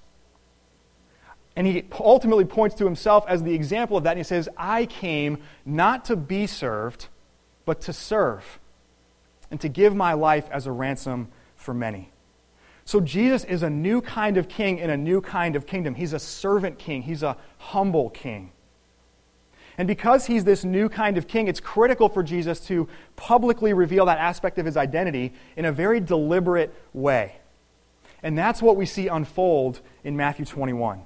And 1.56 1.66
he 1.66 1.86
ultimately 2.00 2.46
points 2.46 2.76
to 2.76 2.86
himself 2.86 3.24
as 3.28 3.44
the 3.44 3.54
example 3.54 3.98
of 3.98 4.04
that. 4.04 4.12
And 4.12 4.20
he 4.20 4.24
says, 4.24 4.50
I 4.58 4.86
came 4.86 5.40
not 5.66 6.06
to 6.06 6.16
be 6.16 6.48
served, 6.48 7.08
but 7.66 7.82
to 7.82 7.94
serve, 7.94 8.60
and 9.52 9.60
to 9.62 9.70
give 9.70 9.96
my 9.96 10.14
life 10.14 10.48
as 10.52 10.68
a 10.68 10.72
ransom 10.72 11.30
for 11.56 11.74
many. 11.74 12.12
So 12.86 13.02
Jesus 13.02 13.44
is 13.44 13.64
a 13.64 13.70
new 13.70 14.02
kind 14.02 14.38
of 14.38 14.48
king 14.48 14.78
in 14.78 14.90
a 14.90 14.98
new 14.98 15.22
kind 15.22 15.56
of 15.56 15.66
kingdom. 15.66 15.96
He's 15.96 16.14
a 16.14 16.20
servant 16.20 16.78
king, 16.78 17.02
he's 17.02 17.24
a 17.24 17.38
humble 17.58 18.10
king. 18.10 18.52
And 19.78 19.88
because 19.88 20.26
he's 20.26 20.46
this 20.46 20.64
new 20.64 20.88
kind 20.88 21.18
of 21.18 21.28
king, 21.28 21.48
it's 21.48 21.60
critical 21.60 22.08
for 22.08 22.24
Jesus 22.24 22.62
to 22.68 22.88
publicly 23.16 23.74
reveal 23.74 24.06
that 24.06 24.20
aspect 24.20 24.58
of 24.58 24.66
his 24.66 24.78
identity 24.78 25.34
in 25.58 25.66
a 25.66 25.72
very 25.72 26.00
deliberate 26.00 26.74
way. 26.94 27.38
And 28.24 28.38
that's 28.38 28.62
what 28.62 28.78
we 28.78 28.86
see 28.86 29.08
unfold 29.08 29.82
in 30.04 30.16
Matthew 30.16 30.46
21. 30.46 31.02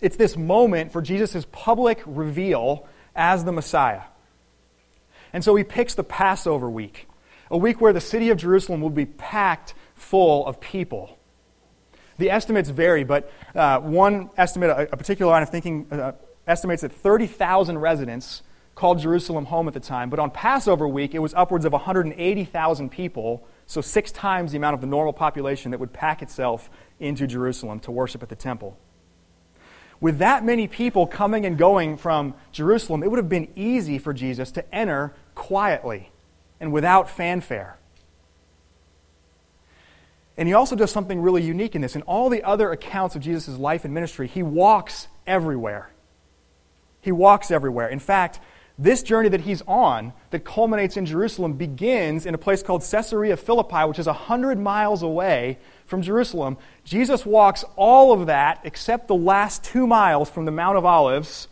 It's 0.00 0.16
this 0.16 0.36
moment 0.36 0.92
for 0.92 1.02
Jesus' 1.02 1.46
public 1.52 2.02
reveal 2.06 2.88
as 3.14 3.44
the 3.44 3.52
Messiah. 3.52 4.02
And 5.32 5.44
so 5.44 5.54
he 5.54 5.64
picks 5.64 5.94
the 5.94 6.04
Passover 6.04 6.70
week, 6.70 7.08
a 7.54 7.56
week 7.56 7.80
where 7.80 7.92
the 7.92 8.00
city 8.00 8.30
of 8.30 8.36
Jerusalem 8.36 8.80
will 8.80 8.90
be 8.90 9.06
packed 9.06 9.74
full 9.94 10.44
of 10.44 10.60
people. 10.60 11.16
The 12.18 12.28
estimates 12.32 12.68
vary, 12.68 13.04
but 13.04 13.30
uh, 13.54 13.78
one 13.78 14.30
estimate, 14.36 14.70
a, 14.70 14.92
a, 14.92 14.96
particular 14.96 15.30
line 15.30 15.44
of 15.44 15.50
thinking, 15.50 15.86
uh, 15.92 16.12
estimates 16.48 16.82
that 16.82 16.90
30,000 16.90 17.78
residents 17.78 18.42
called 18.74 18.98
Jerusalem 18.98 19.44
home 19.44 19.68
at 19.68 19.74
the 19.74 19.80
time, 19.80 20.10
but 20.10 20.18
on 20.18 20.32
Passover 20.32 20.88
week, 20.88 21.14
it 21.14 21.20
was 21.20 21.32
upwards 21.34 21.64
of 21.64 21.70
180,000 21.70 22.90
people, 22.90 23.46
so 23.66 23.80
six 23.80 24.10
times 24.10 24.50
the 24.50 24.56
amount 24.56 24.74
of 24.74 24.80
the 24.80 24.88
normal 24.88 25.12
population 25.12 25.70
that 25.70 25.78
would 25.78 25.92
pack 25.92 26.22
itself 26.22 26.68
into 26.98 27.24
Jerusalem 27.24 27.78
to 27.80 27.92
worship 27.92 28.20
at 28.24 28.30
the 28.30 28.36
temple. 28.36 28.76
With 30.00 30.18
that 30.18 30.44
many 30.44 30.66
people 30.66 31.06
coming 31.06 31.46
and 31.46 31.56
going 31.56 31.98
from 31.98 32.34
Jerusalem, 32.50 33.04
it 33.04 33.10
would 33.12 33.18
have 33.18 33.28
been 33.28 33.48
easy 33.54 33.98
for 33.98 34.12
Jesus 34.12 34.50
to 34.52 34.74
enter 34.74 35.14
quietly 35.36 36.10
and 36.64 36.72
without 36.72 37.10
fanfare. 37.10 37.76
And 40.38 40.48
he 40.48 40.54
also 40.54 40.74
does 40.74 40.90
something 40.90 41.20
really 41.20 41.42
unique 41.42 41.74
in 41.74 41.82
this. 41.82 41.94
In 41.94 42.00
all 42.02 42.30
the 42.30 42.42
other 42.42 42.72
accounts 42.72 43.14
of 43.14 43.20
Jesus' 43.20 43.58
life 43.58 43.84
and 43.84 43.92
ministry, 43.92 44.26
he 44.26 44.42
walks 44.42 45.06
everywhere. 45.26 45.90
He 47.02 47.12
walks 47.12 47.50
everywhere. 47.50 47.86
In 47.88 47.98
fact, 47.98 48.40
this 48.78 49.02
journey 49.02 49.28
that 49.28 49.42
he's 49.42 49.60
on, 49.68 50.14
that 50.30 50.46
culminates 50.46 50.96
in 50.96 51.04
Jerusalem, 51.04 51.52
begins 51.52 52.24
in 52.24 52.34
a 52.34 52.38
place 52.38 52.62
called 52.62 52.82
Caesarea 52.82 53.36
Philippi, 53.36 53.84
which 53.86 53.98
is 53.98 54.06
100 54.06 54.58
miles 54.58 55.02
away 55.02 55.58
from 55.84 56.00
Jerusalem. 56.00 56.56
Jesus 56.82 57.26
walks 57.26 57.62
all 57.76 58.10
of 58.10 58.26
that 58.26 58.62
except 58.64 59.06
the 59.06 59.14
last 59.14 59.62
two 59.62 59.86
miles 59.86 60.30
from 60.30 60.46
the 60.46 60.50
Mount 60.50 60.78
of 60.78 60.86
Olives 60.86 61.46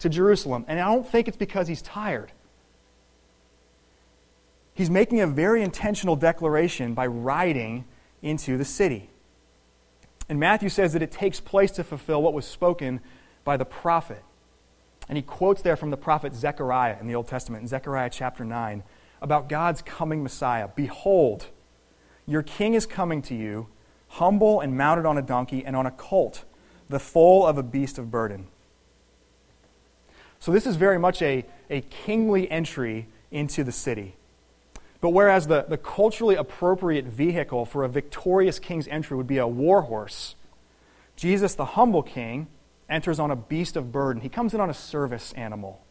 to 0.00 0.08
Jerusalem. 0.08 0.64
And 0.66 0.80
I 0.80 0.92
don't 0.92 1.08
think 1.08 1.28
it's 1.28 1.36
because 1.36 1.68
he's 1.68 1.82
tired. 1.82 2.32
He's 4.76 4.90
making 4.90 5.22
a 5.22 5.26
very 5.26 5.62
intentional 5.62 6.16
declaration 6.16 6.92
by 6.92 7.06
riding 7.06 7.86
into 8.20 8.58
the 8.58 8.64
city. 8.64 9.08
And 10.28 10.38
Matthew 10.38 10.68
says 10.68 10.92
that 10.92 11.00
it 11.00 11.10
takes 11.10 11.40
place 11.40 11.70
to 11.72 11.82
fulfill 11.82 12.22
what 12.22 12.34
was 12.34 12.44
spoken 12.44 13.00
by 13.42 13.56
the 13.56 13.64
prophet. 13.64 14.22
And 15.08 15.16
he 15.16 15.22
quotes 15.22 15.62
there 15.62 15.76
from 15.76 15.90
the 15.90 15.96
prophet 15.96 16.34
Zechariah 16.34 16.98
in 17.00 17.06
the 17.06 17.14
Old 17.14 17.26
Testament, 17.26 17.62
in 17.62 17.68
Zechariah 17.68 18.10
chapter 18.10 18.44
9, 18.44 18.82
about 19.22 19.48
God's 19.48 19.80
coming 19.80 20.22
Messiah. 20.22 20.68
Behold, 20.76 21.46
your 22.26 22.42
king 22.42 22.74
is 22.74 22.84
coming 22.84 23.22
to 23.22 23.34
you, 23.34 23.68
humble 24.08 24.60
and 24.60 24.76
mounted 24.76 25.06
on 25.06 25.16
a 25.16 25.22
donkey 25.22 25.64
and 25.64 25.74
on 25.74 25.86
a 25.86 25.90
colt, 25.90 26.44
the 26.90 26.98
foal 26.98 27.46
of 27.46 27.56
a 27.56 27.62
beast 27.62 27.96
of 27.96 28.10
burden. 28.10 28.48
So, 30.38 30.52
this 30.52 30.66
is 30.66 30.76
very 30.76 30.98
much 30.98 31.22
a, 31.22 31.46
a 31.70 31.80
kingly 31.80 32.50
entry 32.50 33.06
into 33.30 33.64
the 33.64 33.72
city. 33.72 34.16
But 35.00 35.10
whereas 35.10 35.46
the, 35.46 35.66
the 35.68 35.76
culturally 35.76 36.36
appropriate 36.36 37.04
vehicle 37.04 37.64
for 37.64 37.84
a 37.84 37.88
victorious 37.88 38.58
king's 38.58 38.88
entry 38.88 39.16
would 39.16 39.26
be 39.26 39.38
a 39.38 39.46
war 39.46 39.82
horse, 39.82 40.34
Jesus, 41.16 41.54
the 41.54 41.64
humble 41.64 42.02
king, 42.02 42.46
enters 42.88 43.18
on 43.18 43.30
a 43.30 43.36
beast 43.36 43.76
of 43.76 43.90
burden. 43.90 44.22
He 44.22 44.28
comes 44.28 44.54
in 44.54 44.60
on 44.60 44.70
a 44.70 44.74
service 44.74 45.32
animal. 45.32 45.82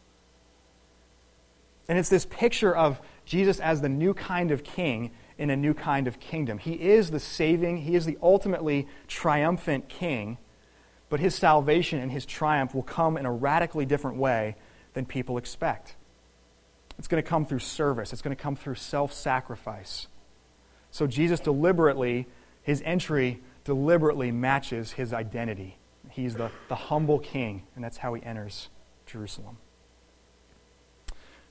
And 1.88 1.98
it's 1.98 2.08
this 2.08 2.24
picture 2.24 2.74
of 2.74 3.00
Jesus 3.24 3.60
as 3.60 3.80
the 3.80 3.88
new 3.88 4.14
kind 4.14 4.50
of 4.50 4.64
king 4.64 5.12
in 5.38 5.50
a 5.50 5.56
new 5.56 5.74
kind 5.74 6.08
of 6.08 6.18
kingdom. 6.18 6.58
He 6.58 6.72
is 6.72 7.10
the 7.10 7.20
saving, 7.20 7.78
he 7.78 7.94
is 7.94 8.06
the 8.06 8.18
ultimately 8.22 8.88
triumphant 9.06 9.88
king, 9.88 10.38
but 11.08 11.20
his 11.20 11.34
salvation 11.34 12.00
and 12.00 12.10
his 12.10 12.26
triumph 12.26 12.74
will 12.74 12.82
come 12.82 13.16
in 13.16 13.26
a 13.26 13.32
radically 13.32 13.84
different 13.84 14.16
way 14.16 14.56
than 14.94 15.04
people 15.04 15.38
expect. 15.38 15.94
It's 16.98 17.08
going 17.08 17.22
to 17.22 17.28
come 17.28 17.44
through 17.44 17.58
service, 17.60 18.12
it's 18.12 18.22
going 18.22 18.36
to 18.36 18.42
come 18.42 18.56
through 18.56 18.76
self 18.76 19.12
sacrifice. 19.12 20.06
So 20.90 21.06
Jesus 21.06 21.40
deliberately, 21.40 22.26
his 22.62 22.82
entry 22.84 23.40
deliberately 23.64 24.30
matches 24.32 24.92
his 24.92 25.12
identity. 25.12 25.76
He's 26.10 26.34
the, 26.34 26.50
the 26.68 26.74
humble 26.74 27.18
king, 27.18 27.64
and 27.74 27.84
that's 27.84 27.98
how 27.98 28.14
he 28.14 28.22
enters 28.22 28.70
Jerusalem. 29.04 29.58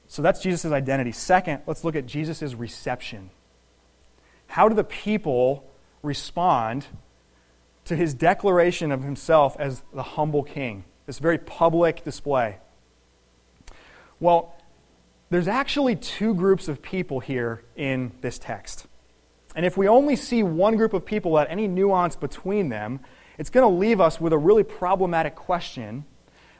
So 0.08 0.22
that's 0.22 0.42
Jesus' 0.42 0.72
identity. 0.72 1.12
Second, 1.12 1.62
let's 1.68 1.84
look 1.84 1.96
at 1.96 2.06
Jesus' 2.06 2.54
reception. 2.54 3.30
How 4.48 4.70
do 4.70 4.76
the 4.76 4.84
people 4.84 5.70
respond 6.02 6.86
to 7.86 7.96
his 7.96 8.14
declaration 8.14 8.92
of 8.92 9.04
himself 9.04 9.56
as 9.60 9.84
the 9.94 10.04
humble 10.04 10.44
king? 10.44 10.86
This 11.06 11.20
very 11.20 11.38
public 11.38 12.04
display. 12.04 12.58
Well, 14.20 14.56
there's 15.30 15.48
actually 15.48 15.96
two 15.96 16.34
groups 16.34 16.68
of 16.68 16.82
people 16.82 17.20
here 17.20 17.64
in 17.76 18.12
this 18.22 18.38
text. 18.38 18.88
And 19.56 19.66
if 19.66 19.78
we 19.78 19.88
only 19.88 20.16
see 20.16 20.44
one 20.44 20.76
group 20.76 20.94
of 20.94 21.06
people 21.06 21.32
without 21.32 21.50
any 21.50 21.68
nuance 21.68 22.16
between 22.16 22.70
them, 22.70 23.00
it's 23.38 23.50
going 23.50 23.64
to 23.64 23.80
leave 23.80 24.00
us 24.00 24.20
with 24.20 24.34
a 24.34 24.38
really 24.38 24.64
problematic 24.64 25.36
question 25.36 26.06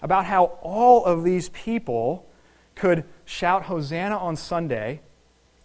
about 0.02 0.26
how 0.26 0.46
all 0.62 1.06
of 1.06 1.24
these 1.24 1.50
people 1.50 2.28
could 2.76 3.04
shout 3.24 3.64
Hosanna 3.64 4.18
on 4.18 4.36
Sunday 4.36 5.02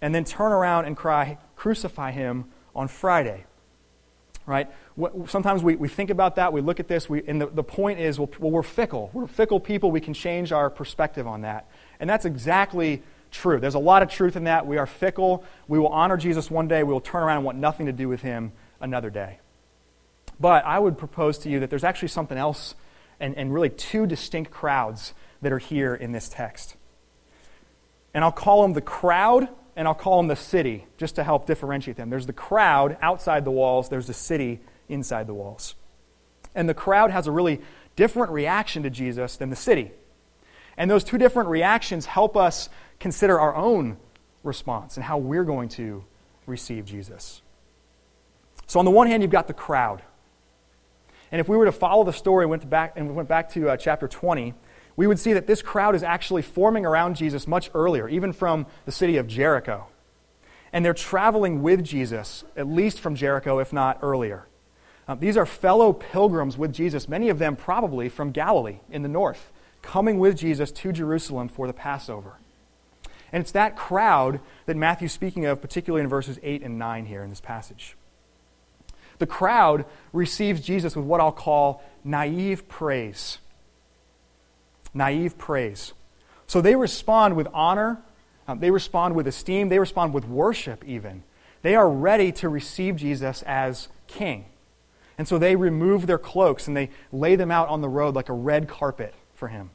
and 0.00 0.14
then 0.14 0.24
turn 0.24 0.52
around 0.52 0.86
and 0.86 0.96
cry, 0.96 1.38
Crucify 1.56 2.10
him 2.12 2.46
on 2.74 2.88
Friday. 2.88 3.44
Right? 4.46 4.68
Sometimes 5.26 5.62
we, 5.62 5.76
we 5.76 5.88
think 5.88 6.10
about 6.10 6.36
that, 6.36 6.52
we 6.52 6.60
look 6.60 6.80
at 6.80 6.88
this, 6.88 7.08
we, 7.08 7.22
and 7.26 7.40
the, 7.40 7.46
the 7.46 7.62
point 7.62 8.00
is, 8.00 8.18
well, 8.18 8.30
we're 8.38 8.62
fickle. 8.62 9.10
We're 9.12 9.26
fickle 9.26 9.60
people, 9.60 9.90
we 9.90 10.00
can 10.00 10.14
change 10.14 10.52
our 10.52 10.70
perspective 10.70 11.26
on 11.26 11.42
that. 11.42 11.68
And 12.00 12.10
that's 12.10 12.24
exactly 12.24 13.02
true. 13.30 13.60
There's 13.60 13.74
a 13.74 13.78
lot 13.78 14.02
of 14.02 14.08
truth 14.08 14.34
in 14.34 14.44
that. 14.44 14.66
We 14.66 14.78
are 14.78 14.86
fickle. 14.86 15.44
We 15.68 15.78
will 15.78 15.88
honor 15.88 16.16
Jesus 16.16 16.50
one 16.50 16.66
day, 16.66 16.82
we 16.82 16.92
will 16.92 17.00
turn 17.00 17.22
around 17.22 17.36
and 17.36 17.44
want 17.44 17.58
nothing 17.58 17.86
to 17.86 17.92
do 17.92 18.08
with 18.08 18.22
him 18.22 18.52
another 18.80 19.10
day. 19.10 19.38
But 20.40 20.64
I 20.64 20.78
would 20.78 20.96
propose 20.96 21.38
to 21.38 21.50
you 21.50 21.60
that 21.60 21.70
there's 21.70 21.84
actually 21.84 22.08
something 22.08 22.38
else, 22.38 22.74
and, 23.20 23.36
and 23.36 23.52
really 23.52 23.68
two 23.68 24.06
distinct 24.06 24.50
crowds 24.50 25.12
that 25.42 25.52
are 25.52 25.58
here 25.58 25.94
in 25.94 26.12
this 26.12 26.28
text. 26.28 26.76
And 28.14 28.24
I'll 28.24 28.32
call 28.32 28.62
them 28.62 28.72
the 28.72 28.80
crowd 28.80 29.48
and 29.76 29.86
I'll 29.86 29.94
call 29.94 30.16
them 30.16 30.26
the 30.26 30.36
city, 30.36 30.86
just 30.98 31.14
to 31.14 31.24
help 31.24 31.46
differentiate 31.46 31.96
them. 31.96 32.10
There's 32.10 32.26
the 32.26 32.32
crowd 32.32 32.98
outside 33.00 33.44
the 33.44 33.50
walls, 33.50 33.88
there's 33.88 34.08
the 34.08 34.14
city 34.14 34.60
inside 34.88 35.26
the 35.26 35.34
walls. 35.34 35.74
And 36.54 36.68
the 36.68 36.74
crowd 36.74 37.12
has 37.12 37.26
a 37.26 37.30
really 37.30 37.60
different 37.96 38.32
reaction 38.32 38.82
to 38.82 38.90
Jesus 38.90 39.36
than 39.36 39.48
the 39.48 39.56
city. 39.56 39.92
And 40.80 40.90
those 40.90 41.04
two 41.04 41.18
different 41.18 41.50
reactions 41.50 42.06
help 42.06 42.38
us 42.38 42.70
consider 43.00 43.38
our 43.38 43.54
own 43.54 43.98
response 44.42 44.96
and 44.96 45.04
how 45.04 45.18
we're 45.18 45.44
going 45.44 45.68
to 45.68 46.02
receive 46.46 46.86
Jesus. 46.86 47.42
So, 48.66 48.78
on 48.78 48.86
the 48.86 48.90
one 48.90 49.06
hand, 49.06 49.22
you've 49.22 49.30
got 49.30 49.46
the 49.46 49.52
crowd. 49.52 50.00
And 51.30 51.38
if 51.38 51.50
we 51.50 51.58
were 51.58 51.66
to 51.66 51.72
follow 51.72 52.02
the 52.02 52.14
story 52.14 52.46
went 52.46 52.68
back, 52.70 52.94
and 52.96 53.14
went 53.14 53.28
back 53.28 53.50
to 53.50 53.68
uh, 53.68 53.76
chapter 53.76 54.08
20, 54.08 54.54
we 54.96 55.06
would 55.06 55.18
see 55.18 55.34
that 55.34 55.46
this 55.46 55.60
crowd 55.60 55.94
is 55.94 56.02
actually 56.02 56.40
forming 56.40 56.86
around 56.86 57.14
Jesus 57.14 57.46
much 57.46 57.70
earlier, 57.74 58.08
even 58.08 58.32
from 58.32 58.64
the 58.86 58.92
city 58.92 59.18
of 59.18 59.26
Jericho. 59.26 59.86
And 60.72 60.82
they're 60.82 60.94
traveling 60.94 61.60
with 61.60 61.84
Jesus, 61.84 62.42
at 62.56 62.66
least 62.66 63.00
from 63.00 63.16
Jericho, 63.16 63.58
if 63.58 63.70
not 63.70 63.98
earlier. 64.00 64.46
Uh, 65.06 65.14
these 65.14 65.36
are 65.36 65.44
fellow 65.44 65.92
pilgrims 65.92 66.56
with 66.56 66.72
Jesus, 66.72 67.06
many 67.06 67.28
of 67.28 67.38
them 67.38 67.54
probably 67.54 68.08
from 68.08 68.30
Galilee 68.30 68.78
in 68.90 69.02
the 69.02 69.08
north, 69.10 69.52
coming 69.82 70.18
with 70.18 70.36
Jesus 70.36 70.70
to 70.72 70.92
Jerusalem 70.92 71.48
for 71.48 71.66
the 71.66 71.72
Passover. 71.72 72.34
And 73.32 73.40
it's 73.40 73.52
that 73.52 73.76
crowd 73.76 74.40
that 74.66 74.76
Matthew's 74.76 75.12
speaking 75.12 75.46
of, 75.46 75.60
particularly 75.60 76.02
in 76.02 76.08
verses 76.08 76.38
8 76.42 76.62
and 76.62 76.78
9 76.78 77.06
here 77.06 77.22
in 77.22 77.30
this 77.30 77.40
passage. 77.40 77.96
The 79.18 79.26
crowd 79.26 79.84
receives 80.12 80.60
Jesus 80.60 80.96
with 80.96 81.04
what 81.04 81.20
I'll 81.20 81.30
call 81.30 81.82
naive 82.04 82.68
praise 82.68 83.38
naive 84.94 85.38
praise. 85.38 85.92
So 86.46 86.60
they 86.60 86.74
respond 86.76 87.36
with 87.36 87.48
honor, 87.52 88.02
um, 88.48 88.58
they 88.60 88.70
respond 88.70 89.14
with 89.14 89.26
esteem, 89.26 89.68
they 89.68 89.78
respond 89.78 90.12
with 90.12 90.26
worship, 90.26 90.84
even. 90.84 91.22
They 91.62 91.76
are 91.76 91.90
ready 91.90 92.32
to 92.32 92.48
receive 92.48 92.96
Jesus 92.96 93.42
as 93.42 93.88
king. 94.06 94.46
And 95.18 95.28
so 95.28 95.38
they 95.38 95.54
remove 95.54 96.06
their 96.06 96.18
cloaks 96.18 96.66
and 96.66 96.76
they 96.76 96.90
lay 97.12 97.36
them 97.36 97.50
out 97.50 97.68
on 97.68 97.82
the 97.82 97.88
road 97.88 98.14
like 98.14 98.28
a 98.28 98.34
red 98.34 98.68
carpet 98.68 99.14
for 99.40 99.48
him. 99.48 99.70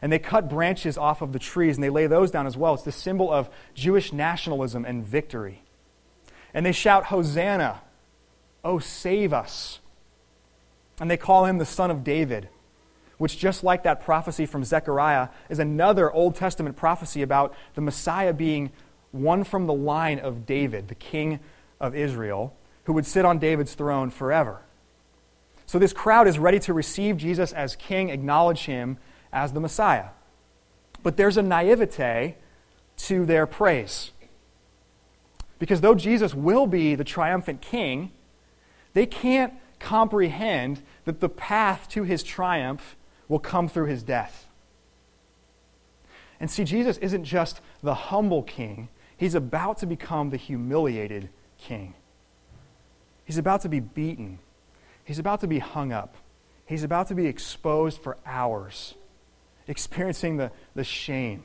And 0.00 0.10
they 0.10 0.18
cut 0.18 0.48
branches 0.48 0.96
off 0.96 1.20
of 1.20 1.32
the 1.32 1.38
trees 1.38 1.76
and 1.76 1.84
they 1.84 1.90
lay 1.90 2.06
those 2.06 2.30
down 2.30 2.46
as 2.46 2.56
well. 2.56 2.72
It's 2.72 2.82
the 2.84 2.92
symbol 2.92 3.30
of 3.30 3.50
Jewish 3.74 4.12
nationalism 4.12 4.86
and 4.86 5.04
victory. 5.04 5.62
And 6.54 6.64
they 6.64 6.72
shout, 6.72 7.06
Hosanna! 7.06 7.82
Oh, 8.64 8.78
save 8.78 9.34
us! 9.34 9.80
And 10.98 11.10
they 11.10 11.18
call 11.18 11.44
him 11.44 11.58
the 11.58 11.66
Son 11.66 11.90
of 11.90 12.02
David 12.02 12.48
which, 13.18 13.38
just 13.38 13.64
like 13.64 13.82
that 13.84 14.00
prophecy 14.00 14.46
from 14.46 14.64
Zechariah, 14.64 15.28
is 15.48 15.58
another 15.58 16.12
Old 16.12 16.34
Testament 16.34 16.76
prophecy 16.76 17.22
about 17.22 17.54
the 17.74 17.80
Messiah 17.80 18.32
being 18.32 18.70
one 19.12 19.44
from 19.44 19.66
the 19.66 19.72
line 19.72 20.18
of 20.18 20.44
David, 20.44 20.88
the 20.88 20.94
king 20.94 21.40
of 21.80 21.94
Israel, 21.94 22.54
who 22.84 22.92
would 22.92 23.06
sit 23.06 23.24
on 23.24 23.38
David's 23.38 23.74
throne 23.74 24.10
forever. 24.10 24.60
So 25.66 25.78
this 25.78 25.92
crowd 25.92 26.28
is 26.28 26.38
ready 26.38 26.60
to 26.60 26.72
receive 26.72 27.16
Jesus 27.16 27.52
as 27.52 27.76
king, 27.76 28.08
acknowledge 28.08 28.66
him 28.66 28.98
as 29.32 29.52
the 29.52 29.60
Messiah. 29.60 30.08
But 31.02 31.16
there's 31.16 31.36
a 31.36 31.42
naivete 31.42 32.36
to 32.96 33.26
their 33.26 33.46
praise. 33.46 34.12
Because 35.58 35.80
though 35.80 35.94
Jesus 35.94 36.34
will 36.34 36.66
be 36.66 36.94
the 36.94 37.04
triumphant 37.04 37.60
king, 37.60 38.12
they 38.94 39.06
can't 39.06 39.54
comprehend 39.78 40.82
that 41.04 41.20
the 41.20 41.28
path 41.28 41.88
to 41.90 42.04
his 42.04 42.22
triumph 42.22 42.96
will 43.28 43.38
come 43.38 43.68
through 43.68 43.86
his 43.86 44.02
death. 44.02 44.48
And 46.38 46.50
see, 46.50 46.64
Jesus 46.64 46.98
isn't 46.98 47.24
just 47.24 47.60
the 47.82 47.94
humble 47.94 48.42
king, 48.42 48.88
he's 49.16 49.34
about 49.34 49.78
to 49.78 49.86
become 49.86 50.30
the 50.30 50.36
humiliated 50.36 51.30
king. 51.58 51.94
He's 53.24 53.38
about 53.38 53.62
to 53.62 53.68
be 53.68 53.80
beaten, 53.80 54.38
he's 55.06 55.18
about 55.18 55.40
to 55.40 55.46
be 55.46 55.60
hung 55.60 55.92
up, 55.92 56.16
he's 56.66 56.82
about 56.82 57.08
to 57.08 57.14
be 57.14 57.26
exposed 57.26 57.98
for 57.98 58.18
hours, 58.26 58.94
experiencing 59.66 60.36
the, 60.36 60.50
the 60.74 60.84
shame 60.84 61.44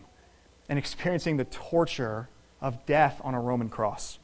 and 0.67 0.77
experiencing 0.77 1.37
the 1.37 1.45
torture 1.45 2.27
of 2.59 2.85
death 2.85 3.21
on 3.23 3.33
a 3.33 3.39
Roman 3.39 3.69
cross. 3.69 4.19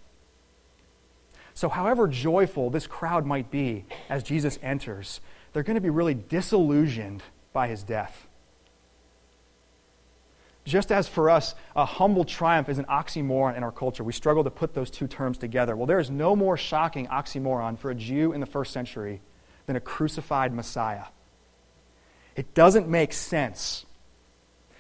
So, 1.54 1.70
however 1.70 2.08
joyful 2.08 2.70
this 2.70 2.86
crowd 2.86 3.26
might 3.26 3.50
be 3.50 3.86
as 4.10 4.24
Jesus 4.24 4.60
enters, 4.62 5.22
they're 5.54 5.64
going 5.64 5.76
to 5.76 5.82
be 5.82 5.90
really 5.90 6.14
disillusioned 6.14 7.24
by 7.54 7.68
his 7.68 7.84
death. 7.84 8.27
Just 10.68 10.92
as 10.92 11.08
for 11.08 11.30
us, 11.30 11.56
a 11.78 11.86
humble 11.86 12.26
triumph 12.26 12.68
is 12.68 12.78
an 12.78 12.84
oxymoron 12.86 13.56
in 13.56 13.64
our 13.64 13.72
culture, 13.72 14.04
we 14.04 14.12
struggle 14.12 14.44
to 14.44 14.50
put 14.50 14.74
those 14.74 14.92
two 14.92 15.08
terms 15.08 15.38
together. 15.38 15.78
Well, 15.78 15.86
there 15.86 15.98
is 15.98 16.12
no 16.12 16.36
more 16.36 16.58
shocking 16.58 17.08
oxymoron 17.08 17.80
for 17.80 17.90
a 17.90 17.96
Jew 17.96 18.34
in 18.34 18.42
the 18.42 18.46
first 18.46 18.74
century 18.74 19.22
than 19.66 19.78
a 19.78 19.80
crucified 19.80 20.54
Messiah. 20.54 21.06
It 22.36 22.54
doesn't 22.54 22.90
make 22.90 23.14
sense. 23.14 23.86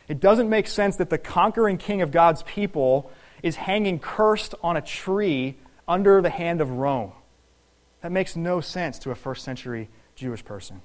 It 0.09 0.19
doesn't 0.19 0.49
make 0.49 0.67
sense 0.67 0.97
that 0.97 1.09
the 1.09 1.17
conquering 1.17 1.77
king 1.77 2.01
of 2.01 2.11
God's 2.11 2.43
people 2.43 3.09
is 3.41 3.55
hanging 3.55 3.99
cursed 3.99 4.55
on 4.61 4.75
a 4.75 4.81
tree 4.81 5.55
under 5.87 6.21
the 6.21 6.29
hand 6.29 6.59
of 6.59 6.69
Rome. 6.69 7.13
That 8.01 8.11
makes 8.11 8.35
no 8.35 8.59
sense 8.59 8.99
to 8.99 9.11
a 9.11 9.15
first 9.15 9.45
century 9.45 9.87
Jewish 10.15 10.43
person. 10.43 10.81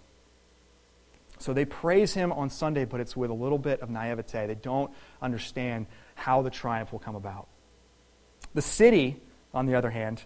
So 1.42 1.52
they 1.52 1.64
praise 1.64 2.14
him 2.14 2.31
on 2.31 2.50
Sunday, 2.50 2.85
but 2.85 3.00
it's 3.00 3.16
with 3.16 3.28
a 3.28 3.35
little 3.35 3.59
bit 3.59 3.81
of 3.81 3.90
naivete. 3.90 4.46
They 4.46 4.55
don't 4.55 4.92
understand 5.20 5.87
how 6.14 6.40
the 6.42 6.50
triumph 6.50 6.92
will 6.92 7.00
come 7.00 7.16
about. 7.16 7.48
The 8.55 8.62
city, 8.62 9.20
on 9.52 9.66
the 9.66 9.74
other 9.74 9.90
hand, 9.90 10.22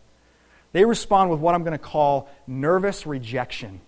they 0.73 0.85
respond 0.85 1.31
with 1.31 1.41
what 1.41 1.55
I'm 1.55 1.63
going 1.63 1.73
to 1.73 1.79
call 1.79 2.29
nervous 2.47 3.07
rejection. 3.07 3.81